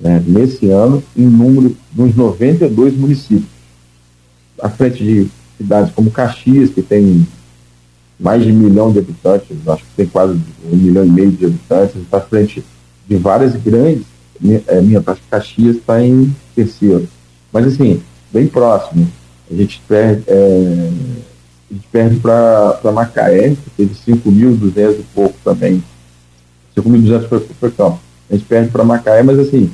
[0.00, 3.48] né, nesse ano em número nos 92 municípios.
[4.60, 7.26] À frente de cidades como Caxias, que tem
[8.18, 10.38] mais de um milhão de habitantes, acho que tem quase
[10.70, 12.64] um milhão e meio de habitantes, está à frente
[13.06, 14.04] de várias grandes.
[14.66, 17.08] É, minha taxa Caxias está em terceiro.
[17.52, 18.00] Mas, assim,
[18.32, 19.08] bem próximo.
[19.50, 20.90] A gente perde, é,
[21.70, 25.82] a gente perde para Macaé, que teve 5.200 e pouco também
[26.80, 28.00] 5.200 foi, foi Campos.
[28.30, 29.70] A gente perde para Macaé, mas assim,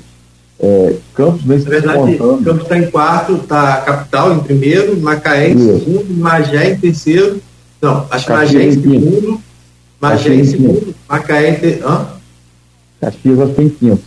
[0.59, 5.51] é, Campos vem se verdade, Campos está em quarto, está a capital em primeiro, Macaé
[5.51, 5.79] em Isso.
[5.81, 7.41] segundo, Magé em terceiro.
[7.81, 9.41] Não, acho que Magé em segundo,
[10.01, 11.89] Magé em segundo, Macaé em terceiro.
[11.89, 12.07] Hã?
[13.01, 14.03] Caxias acho que em quinto.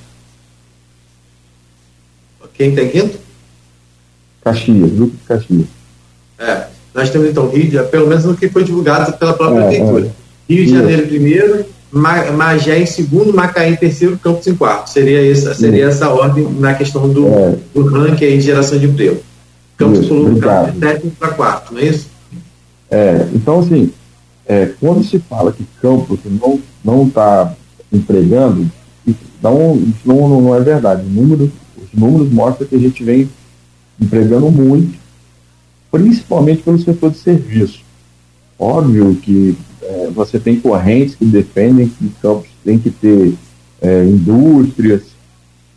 [2.54, 3.20] Quem tem quinto?
[4.44, 5.68] Caxias, de Caxias.
[6.40, 10.06] É, nós temos então Rio, pelo menos no que foi divulgado pela própria é, prefeitura.
[10.08, 10.54] É.
[10.54, 14.90] Rio de Janeiro primeiro, Magé em segundo, Macaé em terceiro, Campos em quarto.
[14.90, 17.56] Seria essa, seria essa ordem na questão do, é.
[17.74, 19.22] do ranking aí de geração de emprego.
[19.78, 22.08] Campos pulou de sétimo para quarto, não é isso?
[22.90, 23.92] É, então assim,
[24.46, 26.20] é, quando se fala que Campos
[26.84, 27.54] não está
[27.92, 28.70] empregando,
[29.42, 31.04] não, não, não é verdade.
[31.04, 33.30] Número, os números mostram que a gente vem
[34.00, 34.98] empregando muito,
[35.92, 37.82] principalmente pelo setor de serviço.
[38.60, 43.36] Óbvio que é, você tem correntes que defendem que Campos tem que ter
[43.82, 45.04] é, indústrias.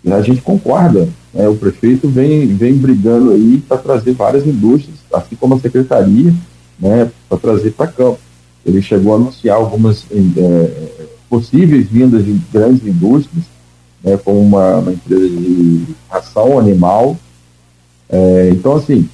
[0.06, 1.08] A gente concorda.
[1.32, 1.48] Né?
[1.48, 6.32] O prefeito vem, vem brigando aí para trazer várias indústrias, assim como a secretaria,
[6.80, 8.20] né, para trazer para Campos.
[8.64, 13.44] Ele chegou a anunciar algumas é, possíveis vindas de grandes indústrias,
[14.02, 17.16] né, como uma, uma empresa de ração animal.
[18.08, 19.08] É, então, assim,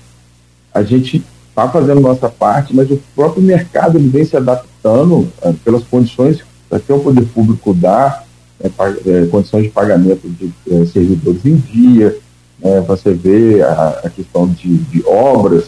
[0.73, 5.53] a gente está fazendo nossa parte, mas o próprio mercado ele vem se adaptando é,
[5.65, 6.45] pelas condições
[6.85, 8.25] que o poder público dá,
[8.61, 12.17] é, é, condições de pagamento de servidores em dia,
[12.59, 15.67] né, você vê a, a questão de, de, obras,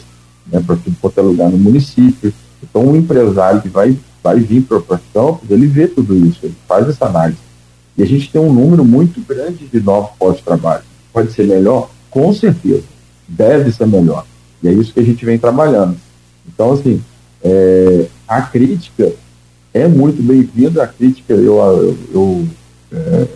[0.51, 2.33] né, para tudo quanto é lugar no município.
[2.63, 4.81] Então, um empresário que vai, vai vir para
[5.13, 7.39] Campos, ele vê tudo isso, ele faz essa análise.
[7.97, 10.85] E a gente tem um número muito grande de novos postos de trabalho.
[11.13, 11.91] Pode ser melhor?
[12.11, 12.85] Com certeza.
[13.27, 14.25] Deve ser melhor.
[14.63, 15.97] E é isso que a gente vem trabalhando.
[16.47, 17.03] Então, assim,
[17.43, 19.13] é, a crítica
[19.75, 20.83] é muito bem-vinda.
[20.83, 22.49] A crítica, eu, eu, eu
[22.93, 23.27] é,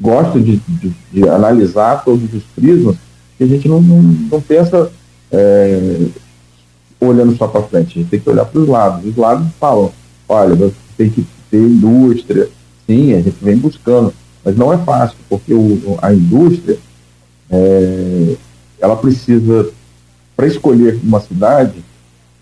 [0.00, 2.96] gosto de, de, de, analisar todos os prismas,
[3.38, 4.90] que a gente não, não, não pensa
[5.34, 6.06] é,
[7.00, 9.04] olhando só para frente, a gente tem que olhar para os lados.
[9.04, 9.92] Os lados falam,
[10.28, 12.48] olha, você tem que ter indústria,
[12.86, 16.78] sim, a gente vem buscando, mas não é fácil, porque o, a indústria
[17.50, 18.36] é,
[18.80, 19.70] ela precisa,
[20.36, 21.84] para escolher uma cidade,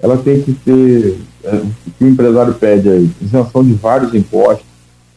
[0.01, 4.67] ela tem que ter é, o que o empresário pede aí, isenção de vários impostos,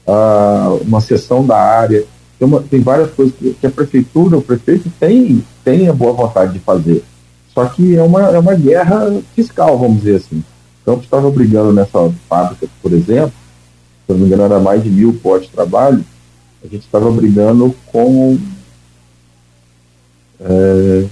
[0.08, 2.06] a, uma seção da área,
[2.38, 6.14] tem, uma, tem várias coisas que, que, a prefeitura, o prefeito tem, tem a boa
[6.14, 7.04] vontade de fazer.
[7.56, 10.44] Só que é uma, é uma guerra fiscal, vamos dizer assim.
[10.86, 13.34] Campos estava brigando nessa fábrica, por exemplo,
[14.06, 16.04] se não me engano era mais de mil postos de trabalho,
[16.64, 18.38] a gente estava brigando com
[20.42, 21.06] é,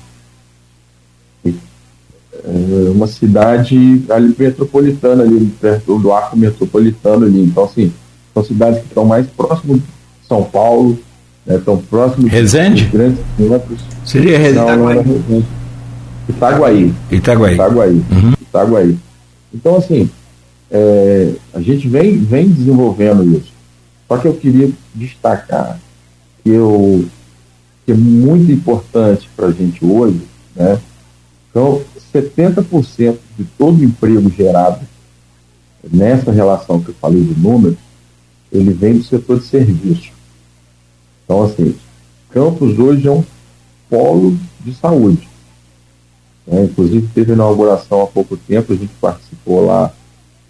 [1.45, 7.41] é, uma cidade ali metropolitana, ali perto do arco metropolitano ali.
[7.41, 7.91] Então, assim,
[8.33, 9.83] são cidades que estão mais próximo de
[10.27, 10.99] São Paulo,
[11.45, 12.83] né, estão próximos Resende?
[12.83, 13.79] dos grandes centros.
[14.05, 14.59] Seria Resende?
[14.59, 15.62] Não, não era Resende.
[16.29, 16.93] Itaguaí.
[17.11, 17.53] Itaguaí.
[17.53, 18.03] Itaguaí.
[18.11, 18.33] Uhum.
[18.41, 18.97] Itaguaí.
[19.53, 20.09] Então, assim,
[20.71, 23.51] é, a gente vem, vem desenvolvendo isso.
[24.07, 25.79] Só que eu queria destacar
[26.43, 27.05] que, eu,
[27.85, 30.21] que é muito importante para a gente hoje,
[30.55, 30.79] né?
[31.49, 31.81] Então,
[32.13, 34.81] 70% de todo emprego gerado
[35.91, 37.77] nessa relação que eu falei do número,
[38.51, 40.11] ele vem do setor de serviço.
[41.23, 41.75] Então, assim,
[42.29, 43.23] Campos hoje é um
[43.87, 45.29] polo de saúde.
[46.47, 46.63] Né?
[46.63, 49.91] Inclusive, teve inauguração há pouco tempo, a gente participou lá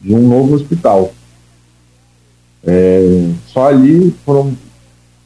[0.02, 1.14] de um novo hospital.
[2.66, 4.56] É, só ali foram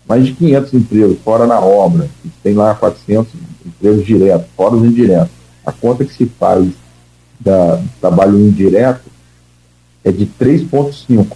[0.08, 2.10] mais de 500 empregos, fora na obra.
[2.42, 3.32] Tem lá 400
[3.66, 5.32] empregos diretos, fora os indiretos.
[5.66, 6.70] A conta que se faz
[7.40, 9.10] da, do trabalho indireto
[10.04, 11.28] é de 3,5.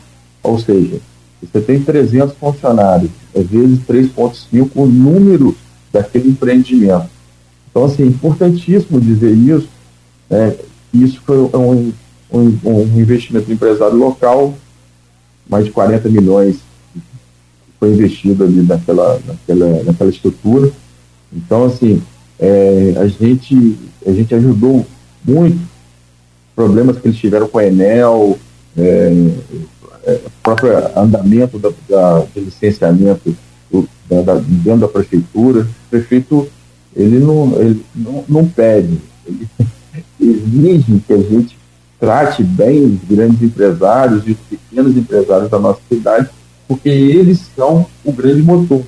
[0.43, 0.99] Ou seja,
[1.41, 5.55] você tem 300 funcionários, vezes 3,5 o número
[5.91, 7.09] daquele empreendimento.
[7.71, 9.67] Então, assim, é importantíssimo dizer isso.
[10.29, 10.55] Né?
[10.93, 11.91] Isso foi um,
[12.31, 14.53] um, um investimento empresário local,
[15.49, 16.57] mais de 40 milhões
[17.81, 20.71] foi investido ali naquela, naquela, naquela estrutura.
[21.33, 21.99] Então, assim,
[22.39, 24.85] é, a, gente, a gente ajudou
[25.25, 25.59] muito
[26.55, 28.37] problemas que eles tiveram com a Enel,
[28.77, 29.31] é,
[30.03, 33.35] é, próprio andamento da, da, do licenciamento
[33.71, 35.61] do, da, da, dentro da prefeitura.
[35.61, 36.47] O prefeito
[36.95, 39.47] ele não, ele não, não pede, ele
[40.19, 41.57] exige que a gente
[41.99, 46.29] trate bem os grandes empresários e os pequenos empresários da nossa cidade,
[46.67, 48.81] porque eles são o grande motor.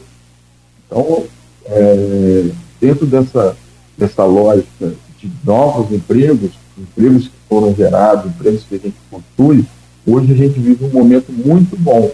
[0.87, 1.23] Então,
[1.65, 2.49] é,
[2.81, 3.55] dentro dessa,
[3.97, 9.63] dessa lógica de novos empregos, empregos que foram gerados, empregos que a gente construi,
[10.07, 12.11] hoje a gente vive um momento muito bom.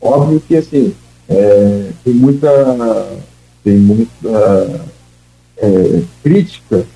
[0.00, 0.94] Óbvio que, assim,
[1.28, 2.48] é, tem muita,
[3.62, 4.80] tem muita
[5.58, 6.86] é, crítica,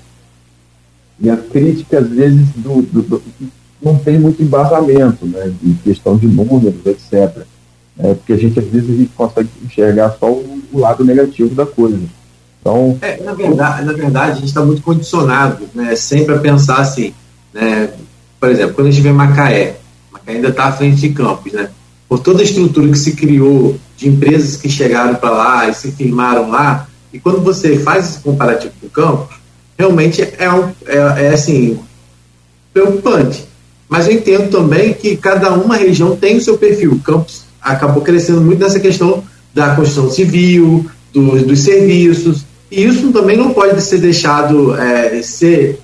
[1.19, 3.21] e a crítica, às vezes, do, do, do,
[3.81, 7.45] não tem muito embasamento, né, de questão de números, etc.
[7.99, 11.53] É, porque a gente, às vezes, a gente consegue enxergar só o, o lado negativo
[11.53, 11.99] da coisa.
[12.59, 16.77] Então, é, na, verdade, na verdade, a gente está muito condicionado, né, sempre a pensar
[16.77, 17.13] assim,
[17.53, 17.89] né,
[18.39, 19.77] por exemplo, quando a gente vê Macaé,
[20.11, 21.69] Macaé ainda está à frente de Campos, né,
[22.07, 25.91] por toda a estrutura que se criou de empresas que chegaram para lá e se
[25.91, 29.29] firmaram lá, e quando você faz esse comparativo com o campo,
[29.77, 31.79] realmente é, um, é, é assim,
[32.73, 33.45] preocupante.
[33.89, 36.93] Mas eu entendo também que cada uma região tem o seu perfil.
[36.93, 43.11] O Campos acabou crescendo muito nessa questão da construção civil, do, dos serviços, e isso
[43.11, 45.79] também não pode ser deixado é, ser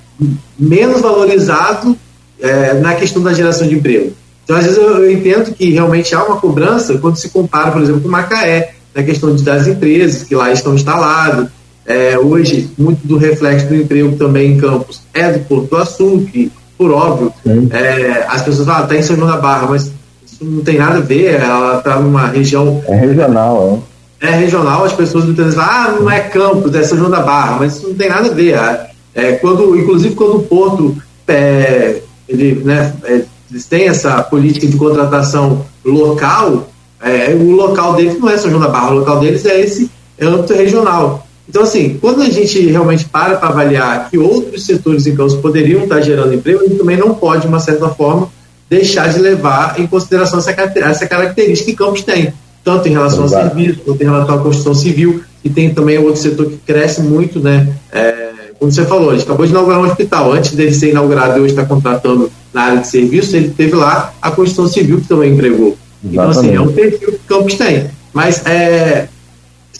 [0.57, 1.97] menos valorizado
[2.39, 4.13] é, na questão da geração de emprego.
[4.43, 7.81] Então, às vezes, eu, eu, entendo que realmente há uma cobrança quando se compara, por
[7.81, 11.47] exemplo, com Macaé, na questão de, das empresas que lá estão instaladas.
[11.85, 16.25] É, hoje, muito do reflexo do emprego também em campos é do Porto do Açul,
[16.25, 17.31] que, por óbvio,
[17.71, 19.91] é, as pessoas falam, está em São João da Barra, mas
[20.25, 22.83] isso não tem nada a ver, ela está numa região.
[22.87, 23.83] É regional,
[24.21, 24.27] é.
[24.29, 27.21] É regional, as pessoas muitas vezes falam, ah, não é campos, é São João da
[27.21, 28.55] Barra, mas isso não tem nada a ver.
[28.55, 34.67] É, é quando, inclusive, quando o Porto é, ele, né, é, eles têm essa política
[34.67, 36.67] de contratação local,
[37.01, 39.89] é, o local deles não é São João da Barra, o local deles é esse
[40.21, 41.27] âmbito regional.
[41.47, 45.83] Então, assim, quando a gente realmente para para avaliar que outros setores em Campos poderiam
[45.83, 48.29] estar gerando emprego, a gente também não pode, de uma certa forma,
[48.69, 52.33] deixar de levar em consideração essa, essa característica que Campos tem,
[52.63, 53.43] tanto em relação Exato.
[53.43, 57.01] ao serviço, quanto em relação à construção civil, e tem também outro setor que cresce
[57.01, 57.67] muito, né?
[57.93, 58.27] É,
[58.59, 60.33] como você falou, a gente acabou de inaugurar um hospital.
[60.33, 64.13] Antes dele ser inaugurado e hoje está contratando na área de serviço, ele teve lá
[64.21, 65.77] a construção civil que também empregou.
[66.11, 67.89] Então, assim, é um perfil que Campos tem.
[68.13, 69.07] Mas é,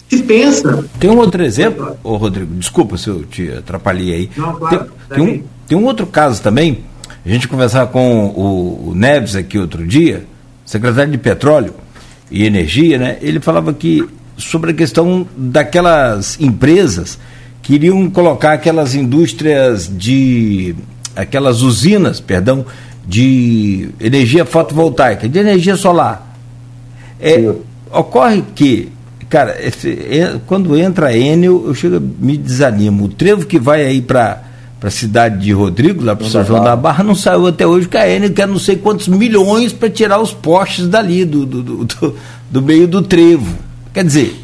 [0.08, 0.84] se pensa.
[0.98, 4.30] Tem um outro exemplo, ô Rodrigo, desculpa se eu te atrapalhei aí.
[4.36, 6.84] Não, claro, tem, tem, um, tem um outro caso também.
[7.24, 10.24] A gente conversava com o, o Neves aqui outro dia,
[10.64, 11.74] secretário de Petróleo
[12.30, 13.18] e Energia, né?
[13.20, 17.18] Ele falava que sobre a questão daquelas empresas
[17.60, 20.74] que iriam colocar aquelas indústrias de
[21.14, 22.64] aquelas usinas, perdão,
[23.08, 26.36] de energia fotovoltaica, de energia solar.
[27.18, 27.52] É,
[27.90, 28.92] ocorre que
[29.28, 33.04] Cara, esse, é, quando entra Enel, eu chego, me desanimo.
[33.04, 34.42] O trevo que vai aí para
[34.82, 37.98] a cidade de Rodrigo, lá para São João da Barra, não saiu até hoje, porque
[37.98, 42.16] a Enel quer não sei quantos milhões para tirar os postes dali, do, do, do,
[42.50, 43.54] do, meio do trevo.
[43.92, 44.34] Quer dizer,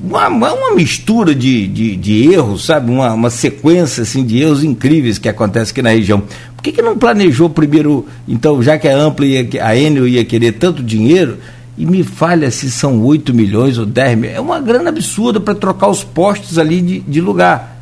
[0.00, 2.90] uma, uma mistura de, de, de erros, sabe?
[2.90, 6.24] Uma, uma sequência assim, de erros incríveis que acontece aqui na região.
[6.58, 10.24] Por que, que não planejou primeiro, então, já que a Ampla ia, a Enel ia
[10.24, 11.38] querer tanto dinheiro
[11.76, 14.36] e me falha se são 8 milhões ou 10 milhões.
[14.36, 17.80] É uma grana absurda para trocar os postes ali de, de lugar.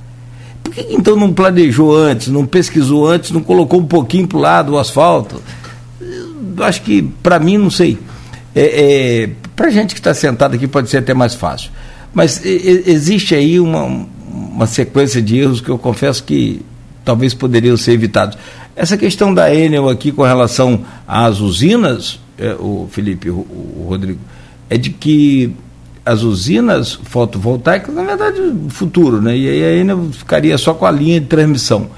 [0.62, 4.40] Por que então não planejou antes, não pesquisou antes, não colocou um pouquinho para o
[4.42, 5.42] lado o asfalto?
[5.98, 7.98] Eu acho que, para mim, não sei.
[8.54, 11.70] É, é, para gente que está sentado aqui pode ser até mais fácil.
[12.12, 16.60] Mas existe aí uma, uma sequência de erros que eu confesso que
[17.06, 18.36] talvez poderiam ser evitados.
[18.74, 24.18] Essa questão da Enel aqui com relação às usinas, é, o Felipe, o, o, Rodrigo,
[24.68, 25.54] é de que
[26.04, 28.40] as usinas fotovoltaicas, na verdade,
[28.70, 29.36] futuro, né?
[29.36, 31.88] E aí a Enel ficaria só com a linha de transmissão.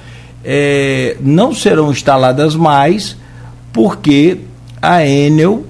[0.44, 3.16] É, não serão instaladas mais
[3.72, 4.40] porque
[4.80, 5.64] a Enel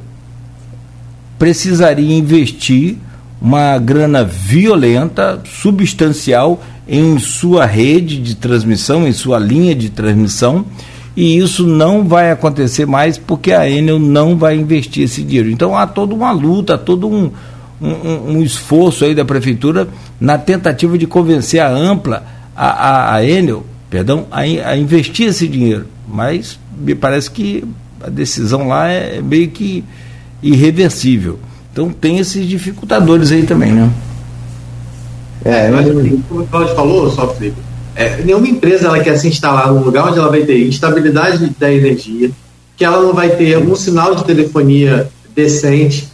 [1.38, 2.96] precisaria investir
[3.40, 10.64] uma grana violenta, substancial em sua rede de transmissão, em sua linha de transmissão,
[11.14, 15.50] e isso não vai acontecer mais porque a Enel não vai investir esse dinheiro.
[15.50, 17.30] Então há toda uma luta, todo um,
[17.82, 19.88] um, um esforço aí da prefeitura
[20.20, 22.24] na tentativa de convencer a Ampla,
[22.56, 25.86] a, a, a Enel, perdão, a, a investir esse dinheiro.
[26.08, 27.64] Mas me parece que
[28.00, 29.84] a decisão lá é meio que
[30.42, 31.38] irreversível.
[31.72, 33.90] Então tem esses dificultadores aí também, né?
[35.44, 35.86] É, mas,
[36.28, 37.56] como o Cláudio falou, só Felipe,
[37.94, 41.72] é, nenhuma empresa ela quer se instalar num lugar onde ela vai ter instabilidade da
[41.72, 42.30] energia,
[42.76, 46.08] que ela não vai ter um sinal de telefonia decente,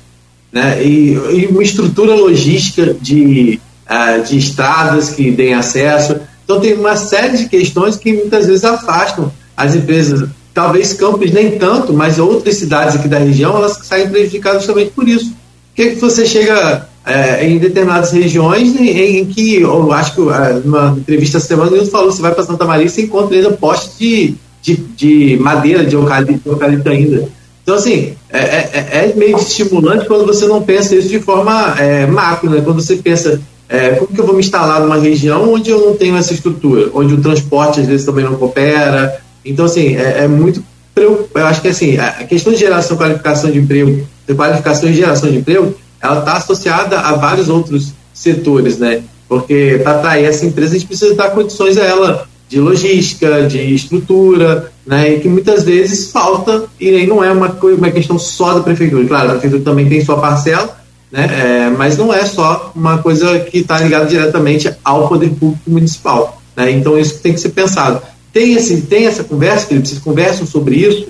[0.51, 3.61] né, e, e uma estrutura logística de,
[3.91, 6.17] uh, de estradas que deem acesso.
[6.45, 10.29] Então tem uma série de questões que muitas vezes afastam as empresas.
[10.55, 15.09] Talvez Campos nem tanto, mas outras cidades aqui da região elas saem prejudicadas justamente por
[15.09, 15.33] isso.
[15.33, 20.21] O que, que você chega é, em determinadas regiões em, em, que, eu acho que
[20.23, 23.37] é, numa entrevista essa semana, o falou: você vai para Santa Maria e você encontra
[23.37, 27.29] ainda postes de, de, de, madeira, de eucalipto, de eucalipto ainda.
[27.63, 32.07] Então, assim, é, é, é, meio estimulante quando você não pensa isso de forma é,
[32.07, 32.61] macro, né?
[32.65, 33.41] quando você pensa.
[33.67, 36.91] É, como que eu vou me instalar numa região onde eu não tenho essa estrutura,
[36.93, 39.19] onde o transporte às vezes também não coopera?
[39.43, 40.63] Então, assim, é, é muito
[40.97, 45.29] eu acho que assim, a questão de geração, qualificação de emprego, de qualificação e geração
[45.29, 45.75] de emprego,
[46.05, 49.03] ela está associada a vários outros setores, né?
[49.27, 53.75] Porque para atrair essa empresa a gente precisa dar condições a ela de logística, de
[53.75, 55.15] estrutura, né?
[55.15, 59.07] E que muitas vezes falta e não é uma, uma questão só da prefeitura.
[59.07, 60.79] Claro, a prefeitura também tem sua parcela,
[61.11, 61.25] né?
[61.25, 66.43] É, mas não é só uma coisa que está ligada diretamente ao poder público municipal,
[66.55, 66.71] né?
[66.71, 68.03] Então isso tem que ser pensado.
[68.31, 69.89] Tem esse, tem essa conversa, Felipe?
[69.89, 71.09] Vocês conversam sobre isso?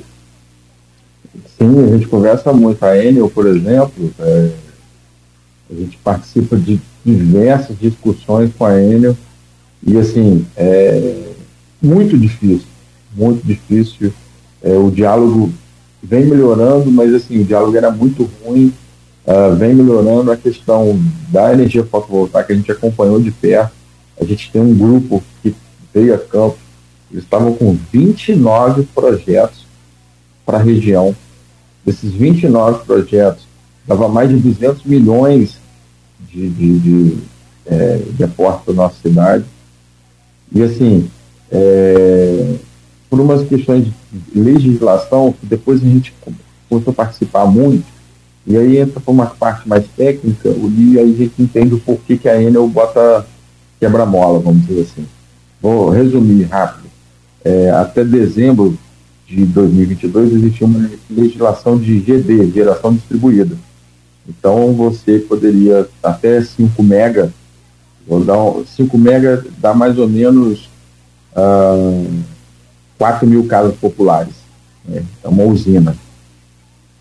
[1.59, 2.85] Sim, a gente conversa muito.
[2.85, 4.64] A Enel, por exemplo, é
[5.75, 9.17] a gente participa de diversas discussões com a Enel
[9.87, 11.33] e assim é
[11.83, 12.67] muito difícil,
[13.15, 14.13] muito difícil.
[14.63, 15.53] É, o diálogo
[16.03, 18.73] vem melhorando, mas assim o diálogo era muito ruim.
[19.27, 21.01] Uh, vem melhorando a questão
[21.31, 23.73] da energia fotovoltaica, a gente acompanhou de perto.
[24.21, 25.55] A gente tem um grupo que
[25.95, 26.59] veio a campo,
[27.11, 29.67] eles estavam com 29 projetos
[30.45, 31.17] para a região.
[31.87, 33.47] Desses 29 projetos,
[33.87, 35.59] dava mais de 200 milhões
[36.35, 37.17] de, de, de,
[37.67, 39.45] é, de aporte para a nossa cidade.
[40.53, 41.09] E assim,
[41.51, 42.55] é,
[43.09, 43.93] por umas questões de
[44.35, 46.13] legislação, depois a gente
[46.69, 47.85] começou a participar muito,
[48.47, 52.17] e aí entra para uma parte mais técnica, e aí a gente entende o porquê
[52.17, 53.25] que a Enel bota,
[53.81, 55.07] quebra-mola, vamos dizer assim.
[55.63, 56.85] Vou resumir rápido.
[57.43, 58.77] É, até dezembro
[59.27, 63.57] de 2022 existia uma legislação de GD, geração distribuída.
[64.29, 67.33] Então você poderia até 5 mega,
[68.07, 70.65] vou dar 5 mega dá mais ou menos
[71.37, 72.23] uh, ah,
[72.99, 74.35] 4 mil casas populares.
[74.85, 75.05] Né?
[75.23, 75.97] É uma usina.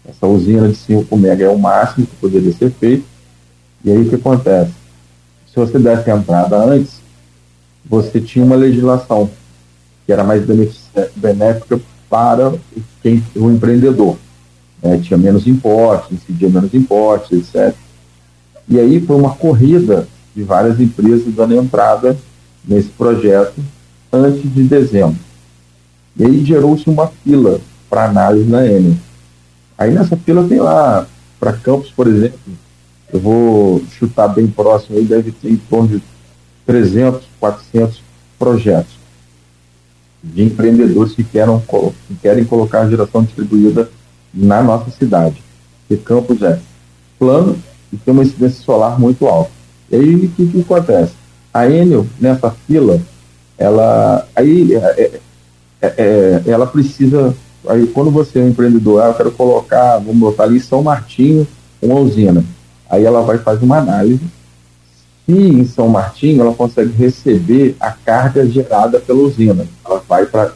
[0.08, 3.06] Essa usina de 5 mega é o máximo que poderia ser feito.
[3.86, 4.72] E aí o que acontece?
[5.48, 7.02] Se você desse entrada antes,
[7.86, 9.30] você tinha uma legislação
[10.06, 10.44] que era mais
[11.16, 12.54] benéfica para
[13.02, 14.18] quem, o empreendedor.
[14.84, 17.74] É, tinha menos impostos, incidia menos impostos, etc.
[18.68, 22.18] E aí foi uma corrida de várias empresas dando entrada
[22.68, 23.62] nesse projeto
[24.12, 25.18] antes de dezembro.
[26.18, 28.96] E aí gerou-se uma fila para análise na Enel.
[29.78, 31.08] Aí nessa fila tem lá,
[31.40, 32.40] para Campos, por exemplo,
[33.12, 36.04] eu vou chutar bem próximo, aí deve ter em torno de
[36.66, 38.02] 300, 400
[38.38, 38.94] projetos
[40.24, 43.90] de empreendedores que, que querem colocar a geração distribuída
[44.34, 45.42] na nossa cidade.
[45.90, 46.60] E Campos é
[47.20, 47.58] plano
[47.92, 49.52] e tem uma incidência solar muito alta.
[49.92, 51.14] E aí o que, que acontece?
[51.54, 53.00] A Enel, nessa fila,
[53.58, 55.22] ela aí é,
[55.82, 57.36] é, é, ela precisa
[57.68, 61.48] aí quando você é um empreendedor, ah, eu quero colocar, vamos botar ali São Martinho,
[61.82, 62.44] uma usina.
[62.90, 64.24] Aí ela vai fazer uma análise
[65.26, 69.66] se em São Martinho ela consegue receber a carga gerada pela usina.
[69.86, 70.52] Ela vai para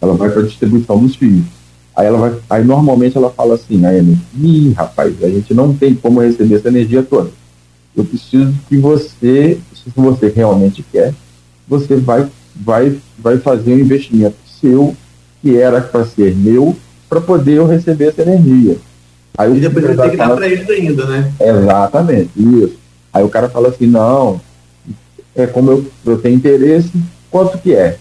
[0.00, 1.57] ela vai para a distribuição dos fios.
[1.98, 5.74] Aí ela vai, aí normalmente ela fala assim, a Amy, ih, rapaz, a gente não
[5.74, 7.28] tem como receber essa energia toda.
[7.96, 11.12] Eu preciso que você, se você realmente quer,
[11.66, 14.96] você vai vai vai fazer um investimento seu
[15.42, 16.76] que era para ser meu
[17.08, 18.76] para poder eu receber essa energia.
[19.36, 21.32] Aí e depois vai ter que dar para eles ainda, né?
[21.40, 22.78] Exatamente, isso.
[23.12, 24.40] Aí o cara fala assim, não,
[25.34, 26.92] é como eu, eu tenho interesse,
[27.28, 27.98] quanto que é?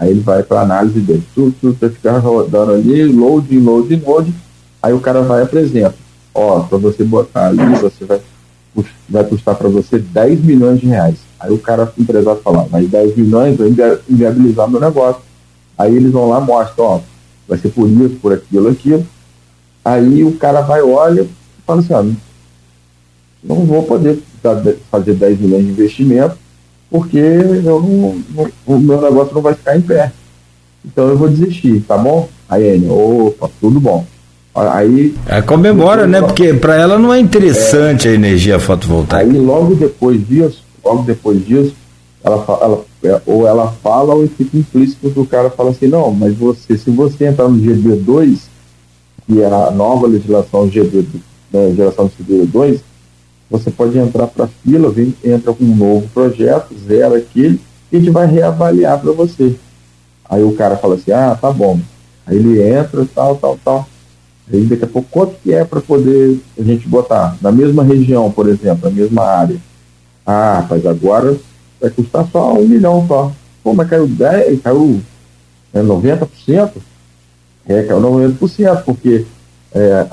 [0.00, 4.34] Aí ele vai para análise dele, tudo, tudo ficar rodando ali, load, load, load,
[4.82, 5.94] aí o cara vai e apresenta,
[6.34, 8.18] ó, para você botar ali, você vai,
[9.06, 11.18] vai custar para você 10 milhões de reais.
[11.38, 13.68] Aí o cara, o empresário fala, mas 10 milhões vai
[14.08, 15.20] inviabilizar meu negócio.
[15.76, 17.00] Aí eles vão lá mostram, ó,
[17.46, 19.06] vai ser por isso, por aquilo, aquilo.
[19.84, 21.28] Aí o cara vai, olha, e
[21.66, 22.02] fala assim, ó,
[23.44, 24.18] não vou poder
[24.90, 26.38] fazer 10 milhões de investimento,
[26.90, 30.12] porque eu não, não, o meu negócio não vai ficar em pé.
[30.84, 32.28] Então eu vou desistir, tá bom?
[32.48, 34.04] Aí ele, opa, tudo bom.
[34.54, 35.14] Aí.
[35.26, 36.20] É, comemora, né?
[36.20, 39.30] Porque para ela não é interessante é, a energia fotovoltaica.
[39.30, 41.74] Aí logo depois disso, logo depois disso,
[42.24, 46.10] ela, ela, é, ou ela fala ou fica implícito que o cara fala assim, não,
[46.10, 48.38] mas você, se você entrar no GB2,
[49.26, 51.06] que é a nova legislação GB,
[51.52, 52.80] né, geração de GB2,
[53.50, 57.96] você pode entrar para a fila, vem, entra com um novo projeto, zero aquele, e
[57.96, 59.56] a gente vai reavaliar para você.
[60.28, 61.80] Aí o cara fala assim, ah, tá bom.
[62.24, 63.88] Aí ele entra, tal, tal, tal.
[64.52, 67.36] Aí daqui a pouco, quanto que é para poder a gente botar?
[67.42, 69.56] Na mesma região, por exemplo, na mesma área.
[70.24, 71.36] Ah, mas agora
[71.80, 73.32] vai custar só um milhão só.
[73.64, 75.00] Pô, mas caiu 10, caiu
[75.74, 76.72] é, 90%?
[77.66, 79.26] É, caiu 90%, porque
[79.72, 80.06] é,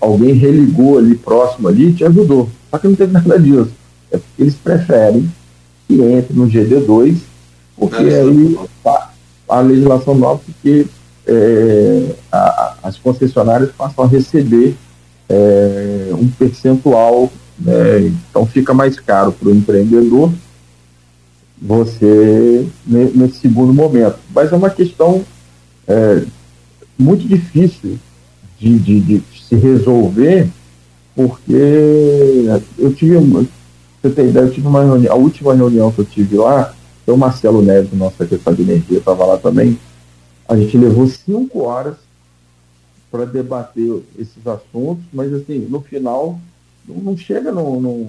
[0.00, 2.48] alguém religou ali próximo ali e te ajudou.
[2.70, 3.70] Só que não teve nada disso.
[4.10, 5.30] É porque eles preferem
[5.86, 7.18] que entre no GD2,
[7.76, 9.10] porque aí a,
[9.48, 10.86] a legislação nova que
[11.26, 14.76] é, a, as concessionárias passam a receber
[15.28, 20.32] é, um percentual, né, então fica mais caro para o empreendedor
[21.60, 24.18] você nesse segundo momento.
[24.34, 25.22] Mas é uma questão
[25.86, 26.22] é,
[26.98, 27.98] muito difícil
[28.60, 30.48] de, de, de se resolver
[31.14, 32.46] porque
[32.78, 36.36] eu tive, você tem ideia, eu tive uma reunião, a última reunião que eu tive
[36.36, 36.72] lá,
[37.06, 39.78] o Marcelo Neves, nosso secretário de energia, estava lá também.
[40.48, 41.96] A gente levou cinco horas
[43.10, 46.38] para debater esses assuntos, mas assim, no final
[46.86, 48.08] não chega no, no,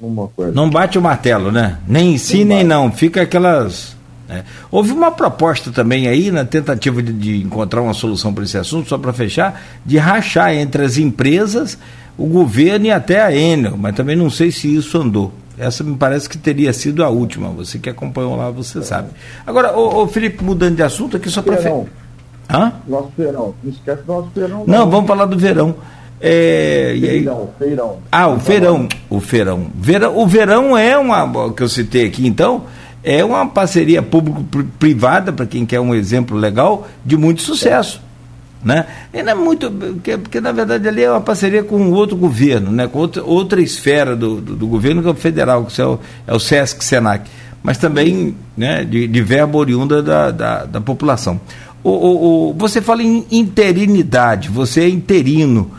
[0.00, 0.52] numa coisa.
[0.52, 1.80] Não bate o martelo, né?
[1.86, 2.90] Nem sim, nem não.
[2.92, 3.96] Fica aquelas
[4.28, 4.44] né?
[4.70, 8.88] Houve uma proposta também aí, na tentativa de, de encontrar uma solução para esse assunto,
[8.88, 11.78] só para fechar, de rachar entre as empresas,
[12.16, 15.32] o governo e até a Enel, mas também não sei se isso andou.
[15.56, 17.48] Essa me parece que teria sido a última.
[17.48, 18.82] Você que acompanhou lá, você é.
[18.82, 19.08] sabe.
[19.44, 21.58] Agora, ô, ô, Felipe, mudando de assunto aqui só para.
[22.50, 22.72] Hã?
[22.86, 23.54] Nosso verão.
[23.62, 24.64] Não esquece do nosso verão.
[24.66, 25.74] Não, não vamos falar do verão.
[26.20, 27.66] É, feirão, aí...
[27.66, 27.98] feirão.
[28.10, 28.88] Ah, o feirão.
[29.10, 29.66] O feirão.
[29.74, 31.52] Verão, o verão é uma.
[31.52, 32.64] que eu citei aqui, então
[33.02, 38.02] é uma parceria público-privada, para quem quer um exemplo legal, de muito sucesso.
[38.64, 38.86] né?
[39.12, 42.70] E não é muito, porque, porque, na verdade ali é uma parceria com outro governo,
[42.70, 42.88] né?
[42.88, 45.98] com outra, outra esfera do, do, do governo, que é o federal, que é o,
[46.26, 47.30] é o SESC Senac,
[47.62, 51.40] mas também né, de, de verba oriunda da, da, da população.
[51.82, 55.70] O, o, o, você fala em interinidade, você é interino.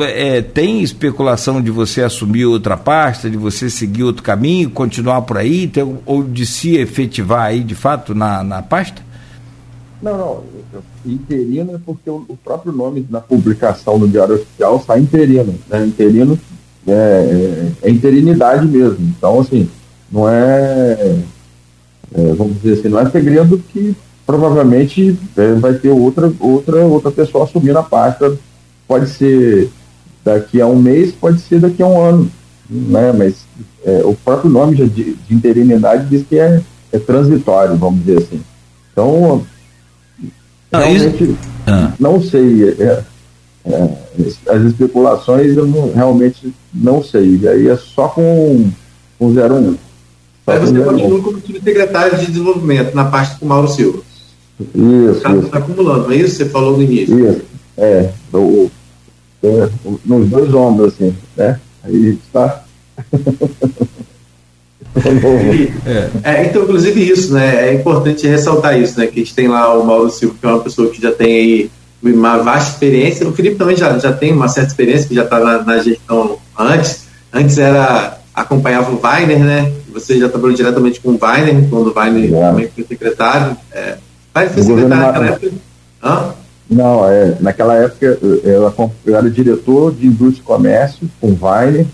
[0.00, 5.38] É, tem especulação de você assumir outra pasta, de você seguir outro caminho, continuar por
[5.38, 9.02] aí, ter, ou de se efetivar aí de fato na, na pasta?
[10.02, 10.44] Não, não.
[11.06, 15.54] Interino é porque o, o próprio nome na publicação no Diário Oficial está interino.
[15.68, 15.86] Né?
[15.86, 16.38] Interino
[16.86, 18.98] é, é, é, interinidade mesmo.
[19.16, 19.68] Então, assim,
[20.12, 21.16] não é,
[22.14, 23.96] é, vamos dizer assim, não é segredo que
[24.26, 28.36] provavelmente é, vai ter outra, outra, outra pessoa assumindo a pasta
[28.86, 29.70] pode ser
[30.24, 32.30] daqui a um mês, pode ser daqui a um ano,
[32.68, 33.12] né?
[33.12, 33.44] Mas
[33.84, 36.62] é, o próprio nome de, de interinidade diz que é,
[36.92, 38.40] é, transitório, vamos dizer assim.
[38.92, 39.44] Então,
[40.72, 41.38] não, realmente, isso...
[41.66, 41.92] ah.
[41.98, 42.76] não sei.
[42.78, 43.02] É,
[43.66, 44.04] é,
[44.48, 47.38] as especulações eu não, realmente não sei.
[47.42, 48.70] E aí é só com,
[49.18, 49.76] com 01.
[50.46, 54.02] Mas você continua como subsecretário de desenvolvimento na parte com Mauro Silva.
[54.60, 55.16] Isso.
[55.16, 56.36] Está tá acumulando, não é isso?
[56.36, 57.18] Você falou no início.
[57.18, 57.42] Isso.
[57.76, 58.70] É, o,
[59.42, 59.68] é,
[60.04, 61.60] nos dois ombros, assim, né?
[61.82, 62.64] Aí está.
[65.84, 66.10] é.
[66.22, 67.68] é, então, inclusive isso, né?
[67.68, 69.06] É importante ressaltar isso, né?
[69.06, 71.34] Que a gente tem lá o Mauro Silva, que é uma pessoa que já tem
[71.34, 71.70] aí
[72.02, 73.28] uma vasta experiência.
[73.28, 76.38] O Felipe também já, já tem uma certa experiência, que já está na, na, gestão
[76.58, 77.04] antes.
[77.32, 79.72] Antes era acompanhava o Weiner, né?
[79.92, 82.48] Você já trabalhou diretamente com o Weiner, quando o Weiner é.
[82.50, 83.56] também foi secretário.
[83.72, 83.96] É,
[84.36, 85.52] Weiner foi secretário naquela época.
[86.02, 86.34] Hã?
[86.68, 88.72] Não, é, naquela época eu,
[89.04, 91.86] eu era diretor de indústria e comércio com Weiner,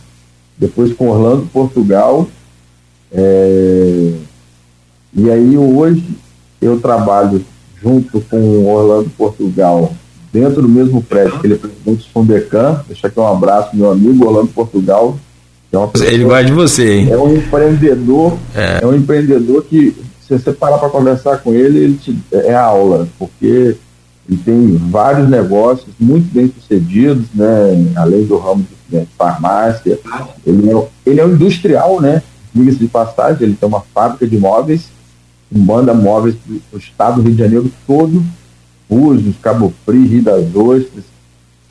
[0.56, 2.28] depois com Orlando, Portugal.
[3.12, 4.12] É,
[5.12, 6.04] e aí hoje
[6.60, 7.44] eu trabalho
[7.82, 9.92] junto com Orlando Portugal,
[10.32, 12.84] dentro do mesmo prédio, que ele é presidente do Fundecan.
[12.86, 15.18] Deixa aqui um abraço, meu amigo Orlando Portugal.
[15.72, 17.08] É pessoa, ele gosta de você, hein?
[17.10, 21.78] É um empreendedor, é, é um empreendedor que, se você parar para conversar com ele,
[21.78, 23.76] ele te, é aula, porque
[24.30, 27.92] ele tem vários negócios muito bem sucedidos, né?
[27.96, 29.98] além do ramo de né, farmácia.
[30.46, 32.22] Ele é, ele é um industrial, né?
[32.54, 34.88] Diga-se de passagem, ele tem uma fábrica de móveis,
[35.50, 38.24] manda móveis para o estado do Rio de Janeiro todo,
[38.88, 41.04] Búzios, Cabo Frio, Rio das Ostras.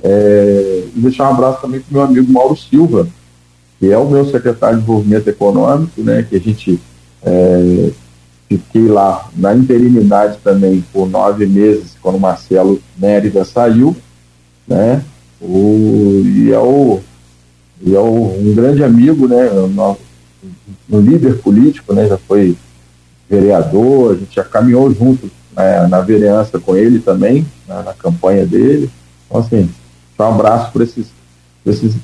[0.03, 3.07] É, e deixar um abraço também para o meu amigo Mauro Silva,
[3.79, 6.25] que é o meu secretário de Desenvolvimento Econômico, né?
[6.29, 6.79] Que a gente
[7.23, 7.89] é,
[8.49, 13.95] Fiquei lá na interinidade também por nove meses, quando o Marcelo Mérida saiu,
[14.67, 15.03] né?
[15.39, 16.99] O, e é, o,
[17.79, 19.51] e é o, um grande amigo, né?
[20.89, 22.07] Um, líder político, né?
[22.07, 22.57] Já foi
[23.29, 28.45] vereador, a gente já caminhou junto né, na vereança com ele também, né, na campanha
[28.45, 28.89] dele.
[29.27, 29.69] Então, assim,
[30.17, 31.07] um abraço para esses,
[31.63, 31.95] esses,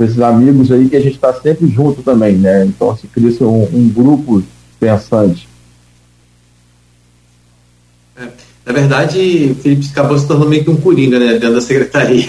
[0.00, 2.64] esses amigos aí que a gente está sempre junto também, né?
[2.64, 4.42] Então, se assim, cria um, um grupo
[4.80, 5.47] pensante.
[8.66, 12.28] Na verdade, o Felipe acabou se tornando meio que um coringa, né, dentro da secretaria.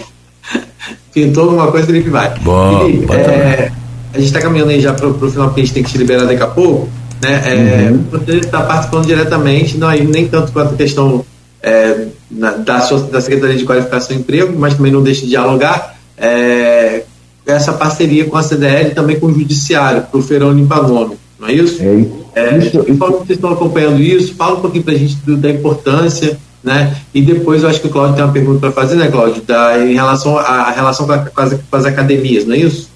[1.13, 2.33] Pintou alguma coisa, Felipe vai.
[2.39, 3.71] Bom, Felipe, é,
[4.13, 5.97] a gente está caminhando aí já para o final, porque a gente tem que te
[5.97, 6.87] liberar daqui a pouco.
[7.21, 7.41] Né?
[7.45, 8.03] É, uhum.
[8.11, 11.25] Você está participando diretamente, não aí nem tanto quanto a questão
[11.61, 15.27] é, na, da, sua, da Secretaria de Qualificação e Emprego, mas também não deixe de
[15.27, 15.97] dialogar.
[16.17, 17.03] É,
[17.45, 21.17] essa parceria com a CDL e também com o Judiciário, para o Feirão Limpa Nome,
[21.39, 21.81] não é isso?
[21.81, 22.97] É, é, isso, isso.
[22.97, 26.95] vocês estão acompanhando isso, fala um pouquinho para a gente do, da importância, né?
[27.13, 29.41] E depois eu acho que o Cláudio tem uma pergunta para fazer, né, Cláudio?
[29.43, 32.89] Da, em relação à relação com, a, com, as, com, as, academias, não é isso?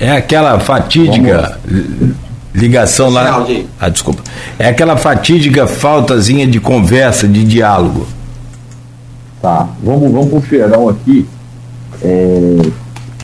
[0.00, 2.16] É aquela fatídica Vamos.
[2.52, 3.46] ligação lá.
[3.78, 4.22] Ah, desculpa.
[4.58, 8.04] É aquela fatídica faltazinha de conversa, de diálogo.
[9.40, 11.26] Tá, vamos, vamos para o feirão aqui.
[12.02, 12.56] É,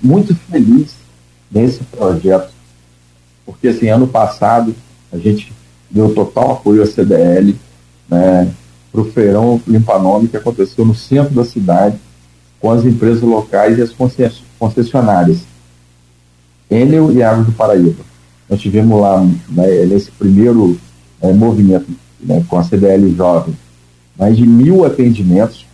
[0.01, 0.95] muito feliz
[1.51, 2.58] nesse projeto
[3.49, 4.75] porque assim, ano passado
[5.11, 5.51] a gente
[5.91, 7.57] deu total apoio à CDL,
[8.07, 8.53] né,
[8.93, 11.97] para o feirão limpanome que aconteceu no centro da cidade,
[12.61, 13.95] com as empresas locais e as
[14.59, 15.47] concessionárias.
[16.71, 18.05] Enel e Águas do Paraíba.
[18.51, 20.79] Nós tivemos lá, né, nesse primeiro
[21.23, 21.87] é, movimento
[22.21, 23.57] né, com a CDL Jovem,
[24.19, 25.65] mais de mil atendimentos,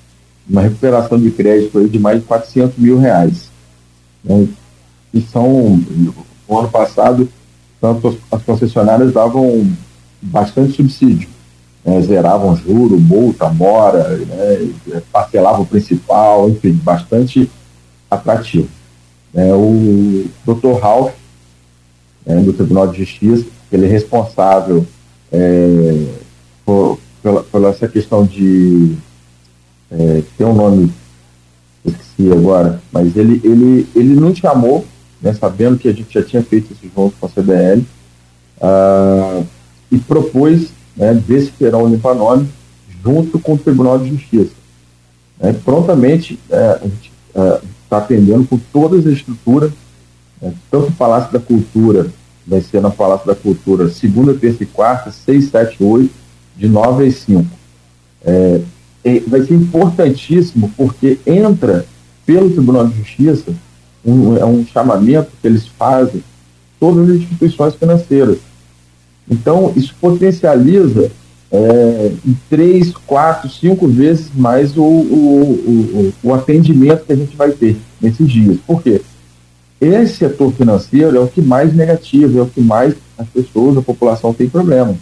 [0.49, 3.51] uma recuperação de crédito de mais de 400 mil reais.
[4.23, 4.47] Né,
[5.13, 5.83] e são,
[6.49, 7.29] no ano passado,
[7.85, 9.71] tanto as concessionárias davam
[10.23, 11.29] bastante subsídio.
[11.85, 17.51] Né, zeravam juro, multa, mora, né, parcelavam o principal, enfim, bastante
[18.11, 18.69] atrativo.
[19.35, 20.81] É, o Dr.
[20.81, 21.13] Ralph,
[22.25, 24.87] né, do Tribunal de Justiça, ele é responsável
[25.31, 26.07] é,
[26.65, 28.97] por, pela, pela, essa questão de
[29.91, 30.91] é, tem um nome,
[31.85, 34.87] esqueci agora, mas ele, ele, ele nos chamou,
[35.25, 37.85] né, sabendo que a gente já tinha feito esse junto com a CDL, uh,
[38.61, 39.43] ah,
[39.91, 42.47] e propôs né, desse Perão Limpa Nome
[43.03, 44.53] junto com o Tribunal de Justiça.
[45.41, 49.73] É, prontamente, é, a gente está é, atendendo com todas as estruturas,
[50.43, 52.07] é, tanto o Palácio da Cultura,
[52.47, 56.15] vai ser na Palácio da Cultura, segunda, terça e quarta, seis, sete, oito,
[56.57, 57.51] de nove às cinco.
[58.23, 58.61] É,
[59.27, 61.85] vai ser importantíssimo porque entra
[62.25, 63.55] pelo Tribunal de Justiça
[64.05, 66.23] um, é um chamamento que eles fazem
[66.79, 68.39] todas as instituições financeiras.
[69.29, 71.11] Então, isso potencializa
[71.51, 77.37] é, em três, quatro, cinco vezes mais o, o, o, o, atendimento que a gente
[77.37, 78.59] vai ter nesses dias.
[78.67, 79.01] Por quê?
[79.81, 83.83] Esse setor financeiro é o que mais negativo, é o que mais as pessoas, a
[83.83, 84.97] população tem problema.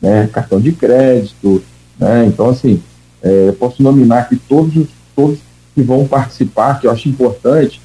[0.00, 0.28] Né?
[0.32, 1.62] Cartão de crédito,
[1.98, 2.26] né?
[2.26, 2.80] então assim,
[3.20, 4.86] é, posso nominar aqui todos,
[5.16, 5.38] todos
[5.74, 7.80] que vão participar, que eu acho importante,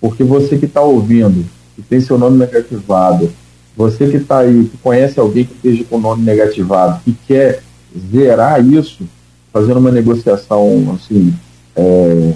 [0.00, 1.44] porque você que está ouvindo,
[1.76, 3.30] que tem seu nome negativado,
[3.76, 7.62] você que está aí, que conhece alguém que esteja com o nome negativado e quer
[8.10, 9.04] zerar isso,
[9.52, 11.34] fazendo uma negociação assim,
[11.76, 12.32] é,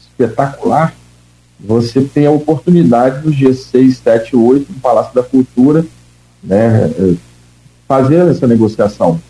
[0.00, 0.94] espetacular,
[1.58, 5.84] você tem a oportunidade dos dias 6, 7 8 no Palácio da Cultura,
[6.42, 7.14] né, é,
[7.88, 9.20] fazer essa negociação.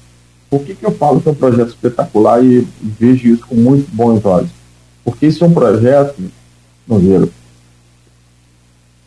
[0.48, 3.88] Por que, que eu falo que é um projeto espetacular e, vejo isso com muito
[3.92, 4.50] bons olhos?
[5.04, 6.14] Porque isso é um projeto,
[6.86, 7.28] Nogueira,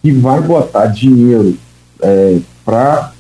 [0.01, 1.57] que vai botar dinheiro
[2.01, 3.13] é, para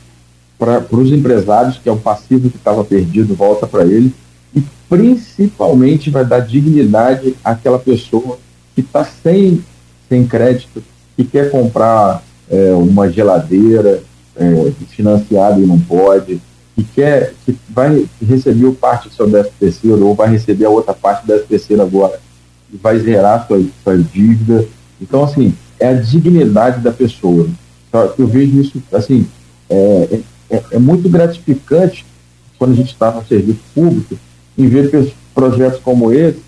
[0.91, 4.13] os empresários, que é o passivo que estava perdido, volta para ele,
[4.55, 8.39] e principalmente vai dar dignidade àquela pessoa
[8.73, 9.63] que está sem,
[10.07, 10.81] sem crédito,
[11.15, 14.01] que quer comprar é, uma geladeira
[14.35, 16.41] é, financiada e não pode,
[16.75, 20.69] que quer, que vai receber o parte do seu 13 terceiro ou vai receber a
[20.69, 22.19] outra parte do 13 terceiro agora
[22.71, 24.65] e vai zerar sua, sua dívida.
[25.01, 27.47] Então, assim, é a dignidade da pessoa.
[28.17, 29.25] Eu vejo isso, assim,
[29.69, 30.19] é,
[30.49, 32.05] é, é muito gratificante
[32.57, 34.17] quando a gente está no serviço público
[34.57, 36.39] em ver projetos como esse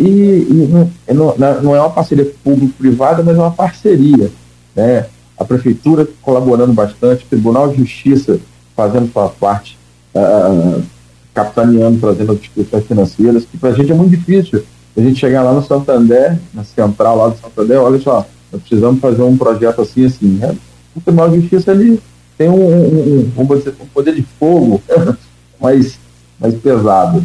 [0.00, 0.68] e, e
[1.12, 4.30] não, é, não, é uma parceria público-privada, mas é uma parceria.
[4.74, 5.06] Né?
[5.38, 8.40] A prefeitura colaborando bastante, o Tribunal de Justiça
[8.74, 9.78] fazendo sua parte,
[10.14, 10.82] uh,
[11.34, 14.64] capitaneando, trazendo discussões financeiras, que para a gente é muito difícil.
[14.96, 19.00] A gente chegar lá no Santander, na central lá do Santander, olha só, nós precisamos
[19.00, 20.38] fazer um projeto assim, assim.
[20.38, 20.56] Né?
[20.94, 22.00] O Tribunal de Justiça ele
[22.36, 24.82] tem um, um, um, dizer, um poder de fogo
[25.60, 25.98] mais,
[26.38, 27.24] mais pesado.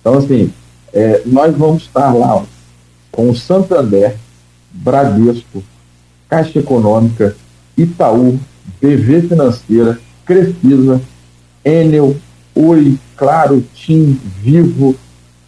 [0.00, 0.52] Então, assim,
[0.92, 2.44] é, nós vamos estar lá ó,
[3.10, 4.16] com o Santander,
[4.72, 5.62] Bradesco,
[6.28, 7.36] Caixa Econômica,
[7.76, 8.38] Itaú,
[8.80, 11.00] BV Financeira, Crefisa,
[11.64, 12.16] Enel,
[12.54, 14.96] Oi, Claro, Tim, Vivo,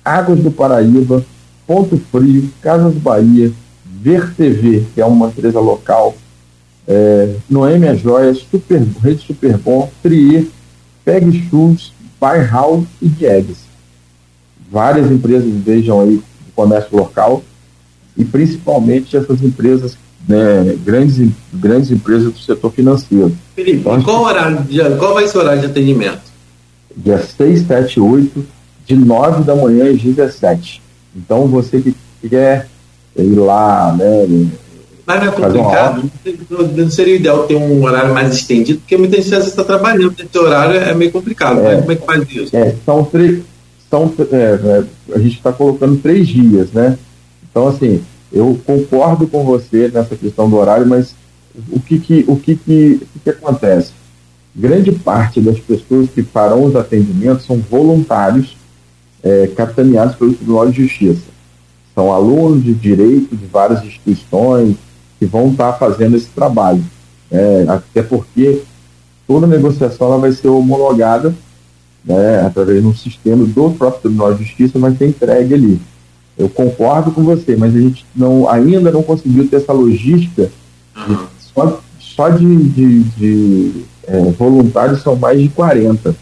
[0.04, 1.24] Águas do Paraíba,
[1.66, 3.52] Ponto Frio, Casas Bahia,
[4.04, 6.14] Ver TV, que é uma empresa local,
[6.86, 10.44] é, Noêmia Joias, Super, Rede Superbom, Trier,
[11.02, 11.90] Peg Shoes,
[12.20, 13.60] Bairral e Diegues.
[14.70, 16.22] Várias empresas vejam aí o
[16.54, 17.42] comércio local
[18.14, 19.96] e principalmente essas empresas,
[20.28, 23.34] né, grandes, grandes empresas do setor financeiro.
[23.56, 26.20] Felipe, então, qual, horário de, qual vai ser o horário de atendimento?
[26.94, 28.46] Dia 6, 7 8,
[28.84, 30.82] de 9 da manhã às 17.
[31.16, 31.94] Então você que
[32.28, 32.68] quer
[33.16, 34.26] ir lá, né?
[35.06, 36.10] Mas não é complicado.
[36.76, 40.14] Não seria ideal ter um horário mais estendido, porque muita gente está trabalhando.
[40.18, 41.60] Esse horário é meio complicado.
[41.60, 42.56] É, Como é que faz isso?
[42.56, 43.42] É, são três.
[43.90, 46.98] São, é, é a gente está colocando três dias, né?
[47.50, 48.02] Então, assim,
[48.32, 51.14] eu concordo com você nessa questão do horário, mas
[51.70, 53.92] o que que, o que, que, o que, que acontece?
[54.56, 58.56] Grande parte das pessoas que farão os atendimentos são voluntários
[59.22, 61.33] é, capitaneados pelo Tribunal de Justiça.
[61.94, 64.76] São alunos de direito de várias instituições
[65.18, 66.82] que vão estar fazendo esse trabalho.
[67.30, 68.62] É, até porque
[69.26, 71.34] toda negociação ela vai ser homologada
[72.04, 75.80] né, através de um sistema do próprio Tribunal de Justiça, vai ser entregue ali.
[76.36, 80.50] Eu concordo com você, mas a gente não, ainda não conseguiu ter essa logística.
[81.06, 86.14] De, só, só de, de, de é, voluntários são mais de 40.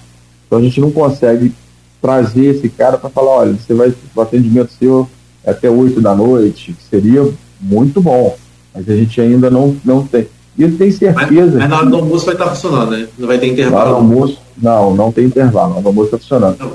[0.47, 1.53] Então a gente não consegue
[2.01, 5.09] trazer esse cara para falar, olha, você vai, o atendimento seu
[5.47, 7.29] até 8 da noite, que seria
[7.61, 8.37] muito bom,
[8.75, 10.27] mas a gente ainda não, não tem.
[10.57, 11.53] E eu tenho certeza.
[11.53, 13.09] Mas, mas na hora do almoço vai estar funcionando, né?
[13.19, 13.91] Não vai ter intervalo.
[13.91, 15.69] Na almoço, não, não tem intervalo.
[15.69, 16.59] Na hora do almoço está funcionando.
[16.59, 16.69] Tá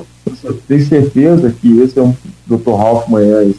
[0.43, 2.15] eu tenho certeza que esse é um
[2.47, 2.72] Dr.
[2.72, 3.55] Ralph Manhães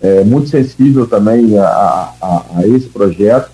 [0.00, 1.66] é, muito sensível também a,
[2.20, 3.50] a, a, esse projeto.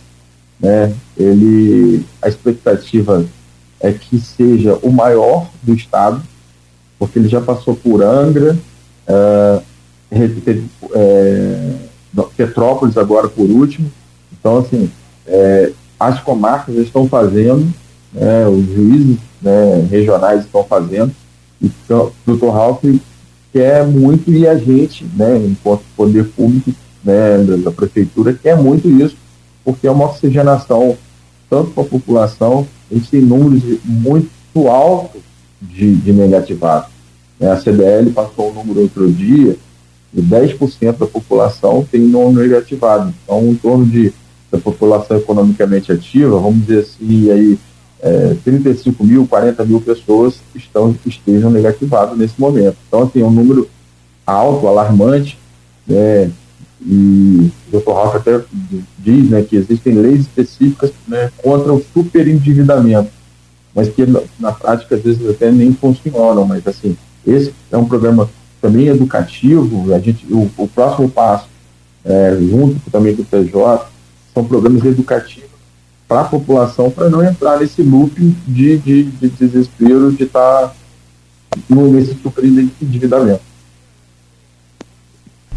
[0.60, 0.92] Né?
[1.16, 3.24] Ele, a expectativa
[3.80, 6.22] é que seja o maior do estado,
[6.98, 8.56] porque ele já passou por Angra,
[9.08, 9.62] uh,
[10.94, 11.74] é,
[12.36, 13.90] Petrópolis agora por último.
[14.32, 14.90] Então, assim,
[15.26, 17.72] é, as comarcas estão fazendo,
[18.12, 21.12] né, os juízes né, regionais estão fazendo,
[21.60, 22.48] então, o Dr.
[22.48, 22.84] Ralph
[23.52, 26.72] quer muito e a gente, né, enquanto poder público
[27.04, 29.16] né, da, da prefeitura, quer muito isso,
[29.64, 30.96] porque é uma oxigenação
[31.48, 34.30] tanto para a população, a gente tem números muito
[34.68, 35.20] altos
[35.60, 36.88] de, de negativados.
[37.38, 37.50] Né?
[37.50, 39.56] A CDL passou um número outro dia,
[40.14, 43.12] e 10% da população tem não negativado.
[43.24, 44.12] Então, em torno de
[44.50, 47.58] da população economicamente ativa, vamos dizer assim, aí,
[48.02, 52.76] é, 35 mil, 40 mil pessoas estão, estejam negativadas nesse momento.
[52.86, 53.66] Então, assim, é um número
[54.26, 55.38] alto, alarmante,
[55.86, 56.30] né,
[56.84, 57.92] e o Dr.
[57.92, 58.40] Rafa até
[58.98, 63.10] diz né, que existem leis específicas né, contra o superendividamento,
[63.74, 66.96] mas que na, na, prática às vezes até nem funcionam, mas assim,
[67.26, 68.28] esse é um programa
[68.62, 71.48] também educativo, a gente, o, o próximo passo,
[72.04, 73.86] é, junto também com o PJ,
[74.32, 75.50] são programas educativos
[76.06, 80.74] para a população, para não entrar nesse loop de, de, de desespero de estar tá
[81.68, 83.40] nesse superendividamento.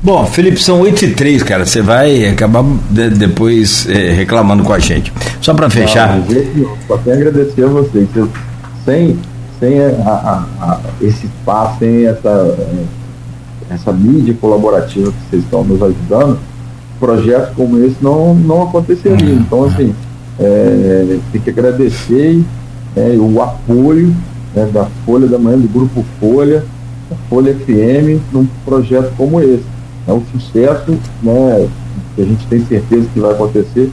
[0.02, 1.66] Bom, Felipe, são 8 e 3, cara.
[1.66, 5.12] Você vai acabar de, depois é, reclamando com a gente.
[5.42, 6.20] Só para fechar.
[6.88, 8.08] Só quero agradecer a vocês.
[8.86, 9.20] Sem,
[9.60, 12.58] sem a, a, a, esse espaço, sem essa,
[13.70, 16.40] essa mídia colaborativa que vocês estão nos ajudando,
[17.00, 19.36] projetos como esse não, não aconteceriam.
[19.36, 19.42] Uhum.
[19.42, 19.96] Então, assim,
[20.40, 22.44] é, tem que agradecer
[22.96, 24.16] é, o apoio
[24.54, 26.64] né, da Folha da Manhã, do Grupo Folha,
[27.10, 29.64] da Folha FM, num projeto como esse.
[30.08, 30.92] É um sucesso
[31.22, 31.68] né,
[32.16, 33.92] que a gente tem certeza que vai acontecer.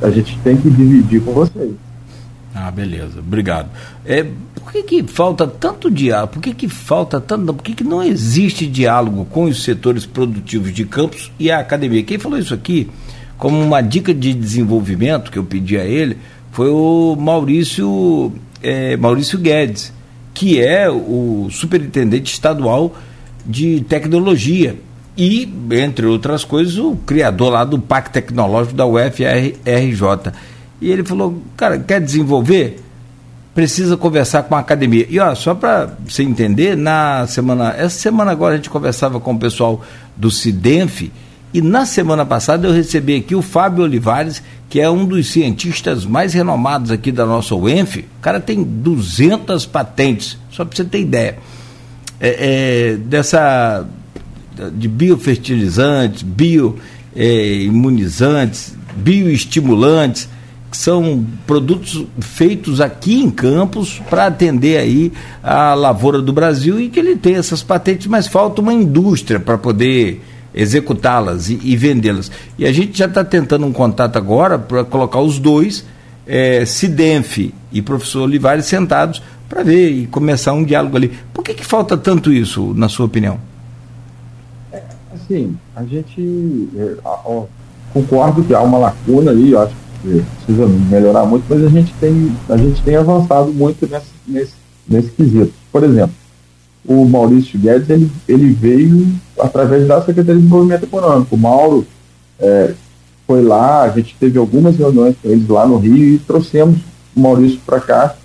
[0.00, 1.72] A gente tem que dividir com vocês.
[2.54, 3.68] Ah, beleza, obrigado.
[4.04, 4.26] É,
[4.62, 6.34] por que, que falta tanto diálogo?
[6.34, 7.52] Por que, que falta tanto.
[7.52, 12.02] Por que, que não existe diálogo com os setores produtivos de campos e a academia?
[12.02, 12.88] Quem falou isso aqui,
[13.36, 16.16] como uma dica de desenvolvimento que eu pedi a ele,
[16.52, 18.32] foi o Maurício,
[18.62, 19.92] é, Maurício Guedes,
[20.32, 22.94] que é o superintendente estadual
[23.44, 24.76] de tecnologia.
[25.16, 30.32] E, entre outras coisas, o criador lá do Parque Tecnológico da UFRJ.
[30.80, 32.80] E ele falou, cara, quer desenvolver?
[33.54, 35.06] Precisa conversar com a academia.
[35.10, 39.34] E ó, só para você entender, na semana, essa semana agora a gente conversava com
[39.34, 39.82] o pessoal
[40.16, 41.10] do Cidenf
[41.54, 46.06] e na semana passada eu recebi aqui o Fábio Olivares, que é um dos cientistas
[46.06, 47.98] mais renomados aqui da nossa UENF.
[47.98, 51.36] O cara tem 200 patentes, só para você ter ideia.
[52.18, 53.86] É, é, dessa
[54.74, 60.30] de biofertilizantes, bioimunizantes, é, bioestimulantes
[60.76, 65.12] são produtos feitos aqui em Campos para atender aí
[65.42, 69.58] a lavoura do Brasil e que ele tem essas patentes, mas falta uma indústria para
[69.58, 70.22] poder
[70.54, 72.30] executá-las e, e vendê-las.
[72.58, 75.84] E a gente já está tentando um contato agora para colocar os dois,
[76.26, 77.38] é, Cidenf
[77.72, 81.12] e professor Olivares, sentados para ver e começar um diálogo ali.
[81.32, 83.38] Por que, que falta tanto isso, na sua opinião?
[84.72, 84.82] É,
[85.14, 86.96] assim, a gente é,
[87.92, 92.36] concordo que há uma lacuna aí, eu acho precisa melhorar muito, mas a gente tem,
[92.48, 94.52] a gente tem avançado muito nesse, nesse,
[94.88, 95.52] nesse quesito.
[95.70, 96.14] Por exemplo,
[96.84, 99.06] o Maurício Guedes ele, ele veio
[99.38, 101.34] através da Secretaria de Desenvolvimento Econômico.
[101.34, 101.86] O Mauro
[102.40, 102.74] é,
[103.26, 106.78] foi lá, a gente teve algumas reuniões com eles lá no Rio e trouxemos
[107.14, 108.16] o Maurício para cá,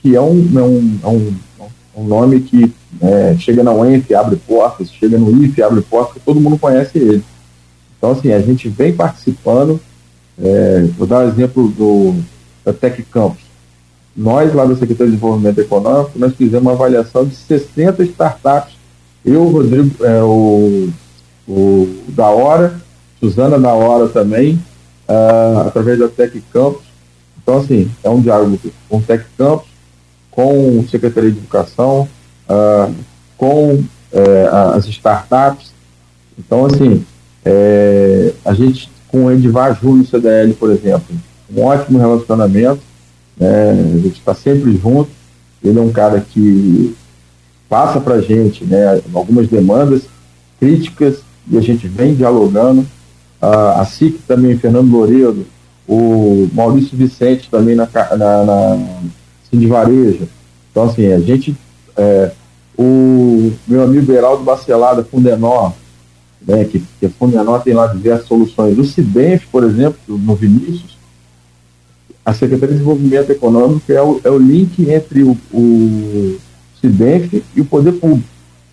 [0.00, 1.34] que é um, é um, é um,
[1.96, 6.40] um nome que é, chega na UENF, abre portas, chega no IF, abre portas, todo
[6.40, 7.22] mundo conhece ele.
[7.96, 9.80] Então, assim, a gente vem participando
[10.42, 12.14] é, vou dar um exemplo do,
[12.64, 13.42] da Tec Campus.
[14.16, 18.74] Nós, lá da Secretaria de Desenvolvimento Econômico, nós fizemos uma avaliação de 60 startups.
[19.24, 20.88] Eu, Rodrigo, é, o,
[21.46, 22.80] o da Hora,
[23.20, 24.54] Suzana da Hora também,
[25.08, 26.82] uh, através da Tec Campus.
[27.42, 29.68] Então, assim, é um diálogo com o Tec Campus,
[30.30, 32.08] com o Secretaria de Educação,
[32.48, 32.94] uh,
[33.36, 35.72] com uh, as startups.
[36.38, 37.04] Então, assim,
[37.44, 41.14] é, a gente com o Edivar Júnior CDL, por exemplo.
[41.54, 42.80] Um ótimo relacionamento,
[43.36, 43.70] né?
[43.70, 45.10] a gente está sempre junto.
[45.62, 46.96] Ele é um cara que
[47.68, 50.02] passa para a gente né, algumas demandas
[50.58, 51.18] críticas
[51.50, 52.86] e a gente vem dialogando.
[53.40, 55.46] a SIC também, Fernando Louredo,
[55.88, 58.86] o Maurício Vicente também na, na, na
[59.50, 60.28] Cindy Varejo.
[60.70, 61.56] Então, assim, a gente,
[61.96, 62.30] é,
[62.78, 65.72] o meu amigo Heraldo Bacelada, Fundenor,
[66.46, 68.78] né, que, que a Fundenor tem lá diversas soluções.
[68.78, 70.98] O CIDENF, por exemplo, no Vinícius,
[72.24, 76.38] a Secretaria de Desenvolvimento Econômico é o, é o link entre o, o
[76.80, 78.28] CIDENF e o poder público.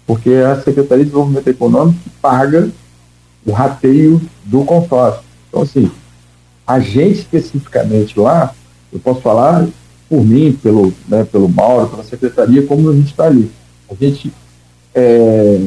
[0.06, 2.70] porque é a Secretaria de Desenvolvimento Econômico paga
[3.46, 5.24] o rateio do consórcio.
[5.48, 5.90] Então, assim,
[6.66, 8.54] a gente especificamente lá,
[8.92, 9.68] eu posso falar
[10.10, 13.52] por mim, pelo, né, pelo Mauro, pela secretaria, como a gente está ali.
[13.90, 14.32] A gente,
[14.94, 15.60] é,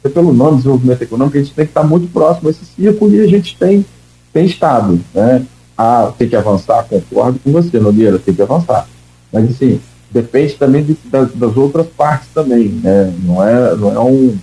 [0.00, 3.14] até pelo nome desenvolvimento econômico, a gente tem que estar muito próximo a esse círculo
[3.14, 3.84] e a gente tem,
[4.32, 5.00] tem estado.
[5.14, 5.44] Né?
[5.76, 8.86] Ah, tem que avançar, concordo com você, Nogueira, tem que avançar.
[9.32, 9.80] Mas, assim,
[10.10, 13.12] depende também de, das, das, outras partes também, né?
[13.24, 14.36] Não é, não é um.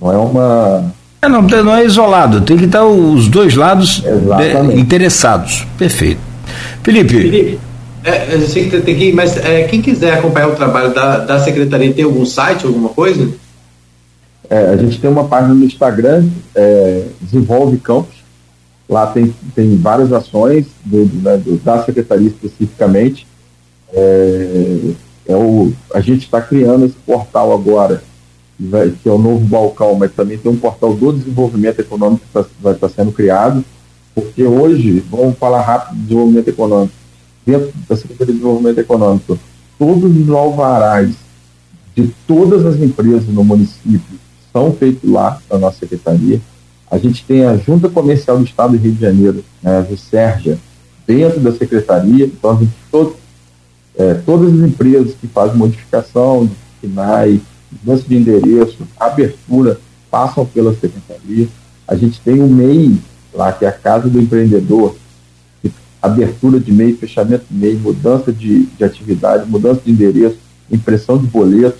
[0.00, 0.92] Não é uma.
[1.22, 5.66] É, não, não é isolado, tem que estar os dois lados de, interessados.
[5.78, 6.20] Perfeito.
[6.82, 7.14] Felipe.
[7.14, 7.58] Felipe
[8.04, 11.40] é, eu sei que tem que mas é, quem quiser acompanhar o trabalho da, da
[11.40, 13.30] secretaria, tem algum site, alguma coisa?
[14.48, 18.22] É, a gente tem uma página no Instagram, é, Desenvolve Campos.
[18.88, 23.26] Lá tem, tem várias ações do, do, né, do da secretaria especificamente.
[23.92, 24.90] É,
[25.26, 28.02] é o, a gente está criando esse portal agora,
[29.02, 32.44] que, é o novo balcão, mas também tem um portal do desenvolvimento econômico que tá,
[32.60, 33.64] vai estar tá sendo criado,
[34.14, 36.94] porque hoje, vamos falar rápido de desenvolvimento econômico,
[37.46, 39.38] dentro da Secretaria de Desenvolvimento Econômico,
[39.78, 41.10] todos os alvarás
[41.96, 44.23] de todas as empresas no município
[44.54, 46.40] são feitos lá na nossa secretaria.
[46.88, 50.56] A gente tem a Junta Comercial do Estado do Rio de Janeiro, né, a Jusérgia,
[51.04, 52.26] dentro da secretaria.
[52.26, 53.16] Então, a gente, todo,
[53.98, 57.40] é, todas as empresas que fazem modificação de FINAI,
[57.82, 61.48] mudança de endereço, abertura, passam pela secretaria.
[61.88, 62.96] A gente tem o MEI
[63.34, 64.94] lá, que é a Casa do Empreendedor,
[66.00, 70.36] abertura de MEI, fechamento de MEI, mudança de, de atividade, mudança de endereço,
[70.70, 71.78] impressão de boleto.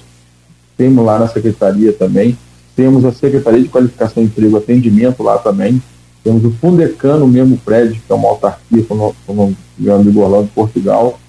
[0.76, 2.36] Temos lá na secretaria também.
[2.76, 5.80] Temos a Secretaria de Qualificação e Emprego, atendimento lá também.
[6.22, 10.44] Temos o Fundecan no mesmo prédio, que é uma autarquia, como, como meu amigo Orlando
[10.44, 11.20] de Portugal.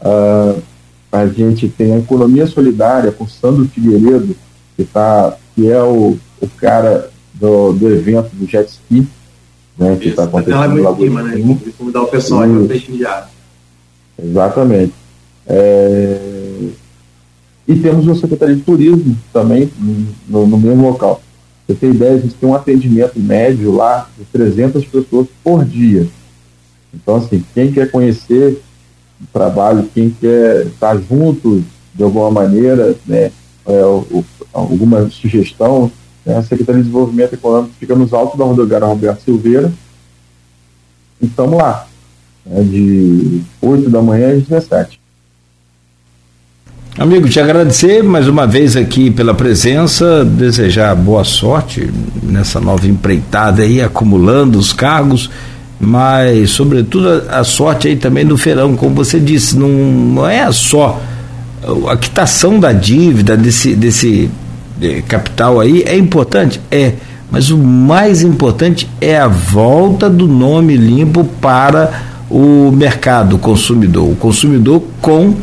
[0.00, 0.62] Uh,
[1.10, 4.36] a gente tem a Economia Solidária com Sandro Figueiredo,
[4.76, 9.06] que, tá, que é o, o cara do, do evento do Jet Ski,
[9.78, 11.42] né, que está acontecendo lá clima, né?
[11.76, 13.30] Convidar o pessoal para prestigiar.
[14.22, 14.92] Exatamente.
[15.46, 16.68] É...
[17.66, 19.70] E temos uma Secretaria de Turismo também
[20.28, 21.22] no, no, mesmo local.
[21.66, 26.08] Você tem ideia, a gente tem um atendimento médio lá de 300 pessoas por dia.
[26.92, 28.60] Então, assim, quem quer conhecer
[29.20, 33.30] o trabalho, quem quer estar junto de alguma maneira, né,
[33.64, 35.90] é, o, alguma sugestão,
[36.24, 36.36] né?
[36.36, 39.72] A Secretaria de Desenvolvimento Econômico fica nos altos da rodoviária Roberto Silveira.
[41.20, 41.86] E estamos lá,
[42.44, 42.62] né?
[42.62, 45.00] de 8 da manhã às 17.
[47.02, 51.90] Amigo, te agradecer mais uma vez aqui pela presença, desejar boa sorte
[52.22, 55.28] nessa nova empreitada aí, acumulando os cargos,
[55.80, 60.52] mas sobretudo a, a sorte aí também do feirão, como você disse, não, não é
[60.52, 61.02] só
[61.90, 64.30] a quitação da dívida desse, desse
[65.08, 66.60] capital aí é importante?
[66.70, 66.92] É.
[67.32, 72.00] Mas o mais importante é a volta do nome limpo para
[72.30, 74.08] o mercado consumidor.
[74.08, 75.34] O consumidor com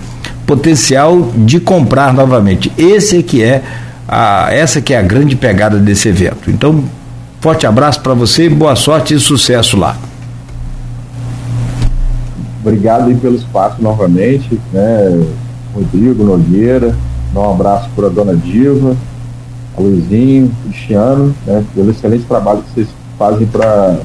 [0.49, 2.71] potencial de comprar novamente.
[2.75, 3.61] Esse é que é
[4.07, 6.49] a, essa que é a grande pegada desse evento.
[6.49, 6.83] Então,
[7.39, 9.95] forte abraço para você, boa sorte e sucesso lá.
[12.63, 15.23] Obrigado pelo espaço novamente, né?
[15.71, 16.95] Rodrigo Nogueira,
[17.31, 18.97] dá um abraço para a dona Diva,
[19.77, 22.87] Luizinho, Cristiano, né, pelo excelente trabalho que vocês
[23.19, 23.99] fazem para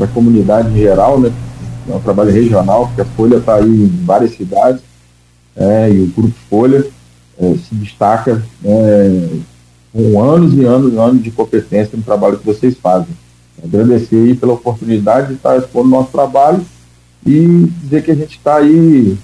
[0.00, 1.32] a comunidade em geral, né?
[1.88, 4.82] É um trabalho regional, porque a Folha está aí em várias cidades,
[5.56, 6.86] é, e o Grupo Folha
[7.38, 9.28] é, se destaca é,
[9.92, 13.08] com anos e anos e anos de competência no trabalho que vocês fazem.
[13.62, 16.64] Agradecer aí pela oportunidade de estar expondo o nosso trabalho
[17.24, 19.16] e dizer que a gente está aí,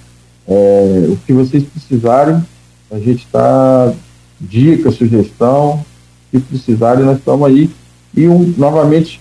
[0.48, 2.42] é, o que vocês precisarem,
[2.90, 3.92] a gente está
[4.40, 5.84] dica, sugestão,
[6.30, 7.70] se precisarem, nós estamos aí.
[8.14, 9.20] E um, novamente,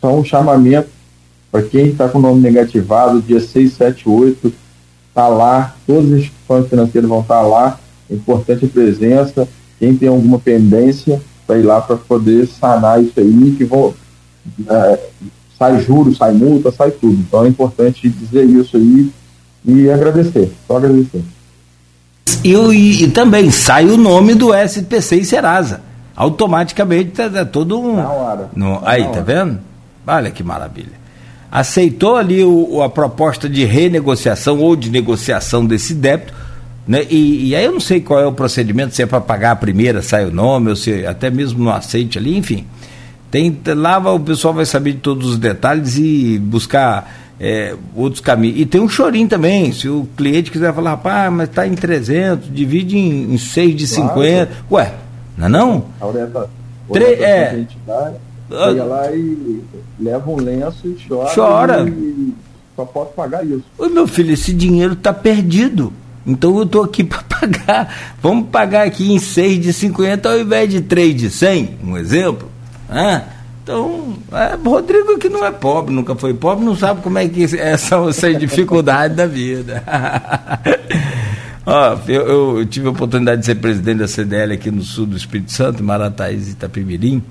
[0.00, 0.88] só um chamamento
[1.50, 4.52] para quem está com o nome negativado, dia 6, 7, 8,
[5.10, 7.78] está lá, todas as instituições financeiras vão estar tá lá,
[8.10, 9.46] é importante a presença,
[9.78, 13.92] quem tem alguma pendência, para ir lá para poder sanar isso aí, que vão,
[14.68, 14.98] é,
[15.58, 17.14] sai juros, sai multa, sai tudo.
[17.20, 19.10] Então é importante dizer isso aí
[19.64, 21.22] e agradecer, só agradecer.
[22.44, 25.90] E, e, e também sai o nome do SPC e Serasa
[26.20, 27.96] automaticamente tá, tá todo um.
[27.96, 28.50] Na hora.
[28.54, 29.58] No, aí, tá vendo?
[30.06, 30.99] Olha que maravilha.
[31.50, 36.32] Aceitou ali o, a proposta de renegociação ou de negociação desse débito,
[36.86, 37.06] né?
[37.10, 39.56] E, e aí eu não sei qual é o procedimento, se é para pagar a
[39.56, 42.66] primeira, sai o nome, ou se até mesmo no aceite ali, enfim.
[43.30, 47.08] Tem, lá o pessoal vai saber de todos os detalhes e buscar
[47.40, 48.60] é, outros caminhos.
[48.60, 52.52] E tem um chorinho também, se o cliente quiser falar, rapaz, mas está em 300,
[52.52, 54.08] divide em, em 6 de claro.
[54.08, 54.52] 50.
[54.70, 54.92] Ué,
[55.38, 55.84] Não é não?
[56.00, 56.50] A orientação,
[56.92, 57.66] Tre é.
[58.50, 59.62] Chega lá e
[59.98, 61.34] leva um lenço e chora.
[61.34, 61.88] Chora.
[61.88, 62.34] E
[62.76, 63.64] só pode pagar isso.
[63.78, 65.92] Ô meu filho, esse dinheiro está perdido.
[66.26, 68.14] Então eu estou aqui para pagar.
[68.22, 72.48] Vamos pagar aqui em 6 de 50 ao invés de 3 de 100, um exemplo.
[72.88, 73.22] Ah,
[73.62, 77.44] então, é, Rodrigo que não é pobre, nunca foi pobre, não sabe como é que
[77.56, 79.82] é, são essas dificuldades da vida.
[81.64, 85.16] Ó, eu, eu, tive a oportunidade de ser presidente da CDL aqui no sul do
[85.16, 87.22] Espírito Santo, Marataízes e Itapemirim.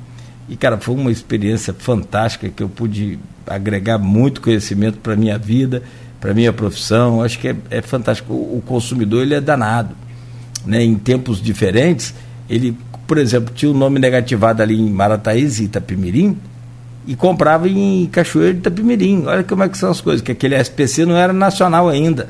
[0.49, 5.37] E, cara, foi uma experiência fantástica que eu pude agregar muito conhecimento para a minha
[5.37, 5.83] vida,
[6.19, 7.21] para a minha profissão.
[7.21, 8.33] Acho que é, é fantástico.
[8.33, 9.95] O, o, consumidor, ele é danado.
[10.65, 10.83] Né?
[10.83, 12.15] Em tempos diferentes,
[12.49, 12.75] ele,
[13.05, 16.35] por exemplo, tinha o um nome negativado ali em Marataízes e Itapemirim
[17.05, 19.25] e comprava em Cachoeiro de Itapemirim.
[19.27, 22.29] Olha como é que são as coisas, que aquele SPC não era nacional ainda,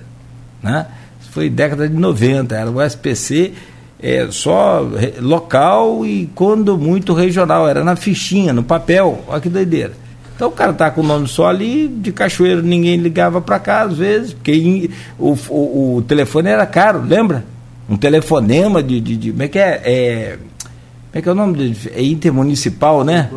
[0.61, 0.85] né?
[1.31, 3.53] foi década de 90, era o SPC
[4.01, 4.87] é, só
[5.19, 9.93] local e quando muito regional, era na fichinha, no papel, olha que doideira.
[10.35, 13.81] Então o cara tá com o nome só ali, de cachoeiro ninguém ligava para cá
[13.81, 17.43] às vezes, porque o, o, o, telefone era caro, lembra?
[17.89, 19.81] Um telefonema de, de, de como é que é?
[19.83, 21.77] é como é que é o nome dele?
[21.93, 23.29] É intermunicipal, né?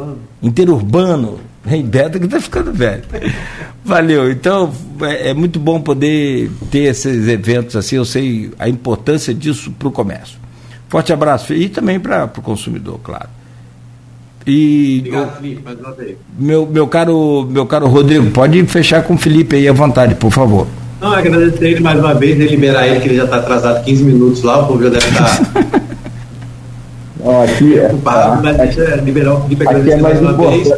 [0.43, 1.41] Interurbano.
[1.67, 3.05] Em Beto que está ficando velho.
[3.85, 4.31] Valeu.
[4.31, 7.97] Então, é, é, muito bom poder ter esses eventos assim.
[7.97, 10.42] Eu sei a importância disso para o comércio.
[10.93, 11.55] Forte abraço.
[11.55, 13.31] E também para o consumidor, claro.
[14.47, 16.17] E Obrigado, Felipe, mais uma vez.
[16.39, 20.31] Meu, meu, caro, meu caro Rodrigo, pode fechar com o Felipe aí à vontade, por
[20.31, 20.67] favor.
[21.01, 24.43] Não, agradecer ele mais uma vez, liberar ele, que ele já está atrasado 15 minutos
[24.43, 25.53] lá, o povo já deve estar.
[27.25, 27.91] Tá aqui, é,
[28.43, 30.71] mas deixa liberar o Felipe aqui é mais, mais uma vez.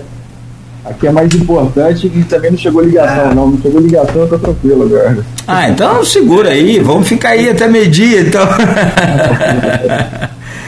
[0.85, 3.35] Aqui é mais importante e também não chegou ligação, ah.
[3.35, 3.51] não.
[3.51, 5.24] Não chegou ligação, eu tô tranquilo agora.
[5.47, 8.47] Ah, então segura aí, vamos ficar aí até meio-dia, então.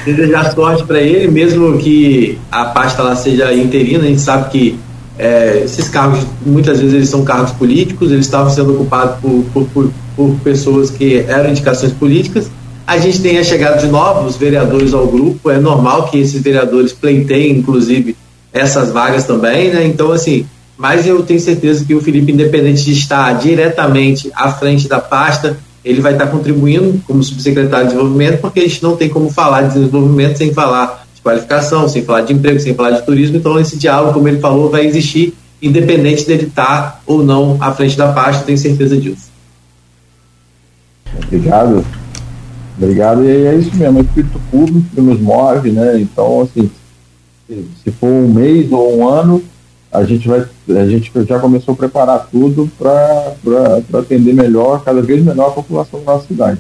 [0.06, 4.78] Desejar sorte para ele, mesmo que a pasta lá seja interina, a gente sabe que
[5.18, 9.64] é, esses cargos, muitas vezes eles são cargos políticos, eles estavam sendo ocupados por, por,
[9.66, 12.50] por, por pessoas que eram indicações políticas.
[12.86, 16.92] A gente tem a chegada de novos vereadores ao grupo, é normal que esses vereadores
[16.92, 18.16] pleiteiem, inclusive,
[18.56, 19.86] essas vagas também, né?
[19.86, 20.46] Então, assim,
[20.76, 25.58] mas eu tenho certeza que o Felipe, independente de estar diretamente à frente da pasta,
[25.84, 29.62] ele vai estar contribuindo como subsecretário de desenvolvimento, porque a gente não tem como falar
[29.62, 33.36] de desenvolvimento sem falar de qualificação, sem falar de emprego, sem falar de turismo.
[33.36, 37.96] Então, esse diálogo, como ele falou, vai existir, independente dele estar ou não à frente
[37.96, 39.26] da pasta, tenho certeza disso.
[41.24, 41.84] Obrigado.
[42.78, 45.98] Obrigado, e é isso mesmo, é o espírito público que nos move, né?
[45.98, 46.70] Então, assim,
[47.48, 49.42] se for um mês ou um ano,
[49.92, 55.24] a gente vai a gente já começou a preparar tudo para atender melhor, cada vez
[55.24, 56.58] melhor a população da nossa cidade.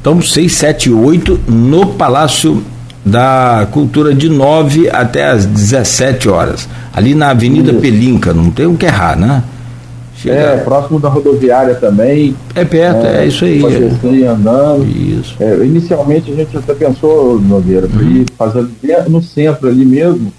[0.00, 2.62] Então, 6, 7 e 8 no Palácio
[3.04, 6.68] da Cultura de 9 até as 17 horas.
[6.92, 7.80] Ali na Avenida Isso.
[7.80, 9.42] Pelinca, não tem o que errar, né?
[10.26, 12.34] É, próximo da rodoviária também.
[12.54, 13.62] É perto, é, é isso aí.
[13.62, 14.26] É.
[14.26, 14.84] andando.
[14.86, 15.36] Isso.
[15.38, 18.24] É, inicialmente a gente até pensou, Nogueira, uhum.
[18.36, 18.70] fazendo
[19.08, 20.32] no centro ali mesmo,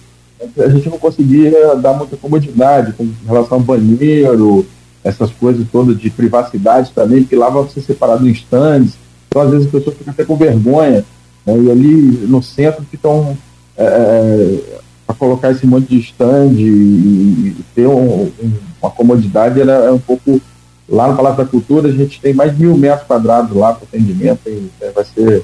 [0.57, 4.65] a gente não conseguia dar muita comodidade com relação ao banheiro,
[5.03, 8.93] essas coisas todas de privacidade também, porque lá vai ser separado em stands,
[9.27, 11.05] então às vezes as pessoas ficam até com vergonha,
[11.45, 13.37] né, e ali no centro ficam
[13.77, 18.51] é, é para colocar esse monte de stand e, e ter um, um,
[18.81, 20.41] uma comodidade era é um pouco
[20.87, 23.83] lá no Palácio da Cultura a gente tem mais de mil metros quadrados lá para
[23.83, 25.43] atendimento e, é, vai ser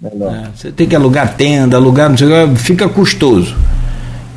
[0.00, 0.34] melhor.
[0.34, 3.54] É, você tem que alugar tenda, alugar, não sei, fica custoso.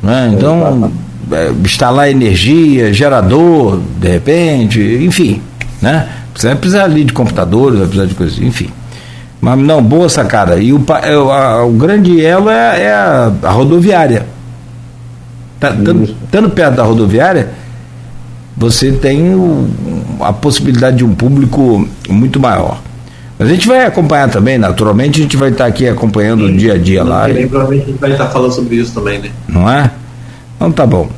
[0.02, 0.32] Né?
[0.34, 0.90] Então,
[1.32, 5.42] é, instalar energia, gerador, de repente, enfim.
[5.80, 6.08] Né?
[6.34, 8.70] Você vai precisar ali de computadores, vai precisar de coisas, enfim.
[9.40, 10.56] Mas não, boa sacada.
[10.56, 10.84] E o,
[11.32, 14.26] a, o grande elo é, é a, a rodoviária
[15.60, 17.50] Tá, estando perto da rodoviária,
[18.60, 19.66] você tem o,
[20.20, 22.78] a possibilidade de um público muito maior.
[23.38, 26.54] Mas a gente vai acompanhar também, naturalmente, a gente vai estar aqui acompanhando Sim.
[26.54, 27.26] o dia a dia lá.
[27.26, 29.30] Também, provavelmente a gente vai estar falando sobre isso também, né?
[29.48, 29.90] Não é?
[30.56, 31.08] Então tá bom.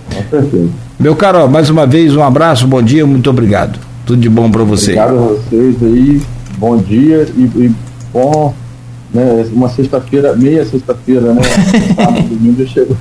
[1.00, 3.76] Meu caro, mais uma vez um abraço, bom dia, muito obrigado.
[4.06, 4.92] Tudo de bom para você.
[4.92, 6.22] Obrigado a vocês aí,
[6.58, 7.74] bom dia e, e
[8.12, 8.54] bom,
[9.12, 11.42] né, uma sexta-feira, meia sexta-feira, né?
[11.96, 12.96] Sábado, domingo chegou.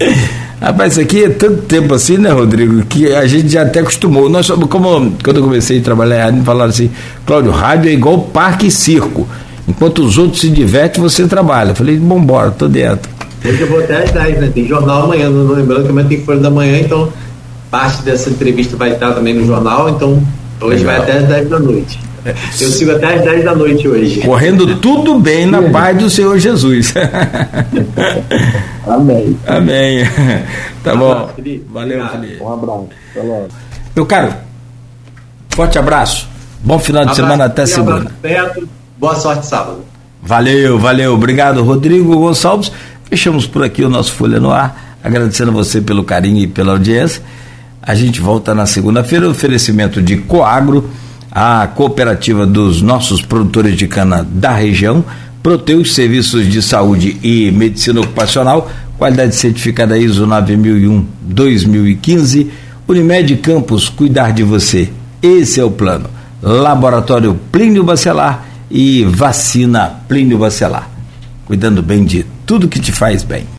[0.62, 4.28] Rapaz, isso aqui é tanto tempo assim, né, Rodrigo, que a gente já até acostumou.
[4.28, 6.88] Nós, como quando eu comecei a trabalhar em falaram assim,
[7.26, 9.26] Cláudio, rádio é igual parque e circo.
[9.66, 11.70] Enquanto os outros se divertem, você trabalha.
[11.70, 13.10] Eu falei, vambora, tô dentro.
[13.44, 14.50] Hoje eu vou até às 10, né?
[14.54, 17.12] Tem jornal amanhã, não lembrando que amanhã tem folha da manhã, então
[17.68, 20.22] parte dessa entrevista vai estar também no jornal, então
[20.60, 21.02] hoje Legal.
[21.02, 21.98] vai até às 10 da noite.
[22.24, 24.20] Eu sigo até as 10 da noite hoje.
[24.20, 26.94] Correndo tudo bem na paz do Senhor Jesus.
[28.86, 29.36] Amém.
[29.46, 30.04] Amém.
[30.82, 31.12] Tá bom.
[31.12, 31.66] abraço, Felipe.
[31.72, 32.08] Valeu.
[32.08, 32.42] Felipe.
[32.42, 32.88] Um abraço.
[33.10, 33.48] Até logo.
[33.94, 34.34] Meu caro,
[35.50, 36.28] forte abraço.
[36.64, 38.12] Bom final de semana até segunda.
[38.24, 38.68] abraço.
[38.98, 39.84] Boa sorte sábado.
[40.22, 41.14] Valeu, valeu.
[41.14, 42.70] Obrigado, Rodrigo Gonçalves.
[43.04, 46.72] Fechamos por aqui o nosso Folha no Ar, agradecendo a você pelo carinho e pela
[46.72, 47.22] audiência.
[47.82, 50.88] A gente volta na segunda-feira, oferecimento de Coagro,
[51.34, 55.02] a cooperativa dos nossos produtores de cana da região,
[55.42, 62.48] Proteus Serviços de Saúde e Medicina Ocupacional, qualidade certificada ISO 9001-2015,
[62.86, 64.90] Unimed Campos, cuidar de você.
[65.22, 66.10] Esse é o plano.
[66.42, 70.90] Laboratório Plínio Bacelar e vacina Plínio Bacelar.
[71.46, 73.46] Cuidando bem de tudo que te faz bem.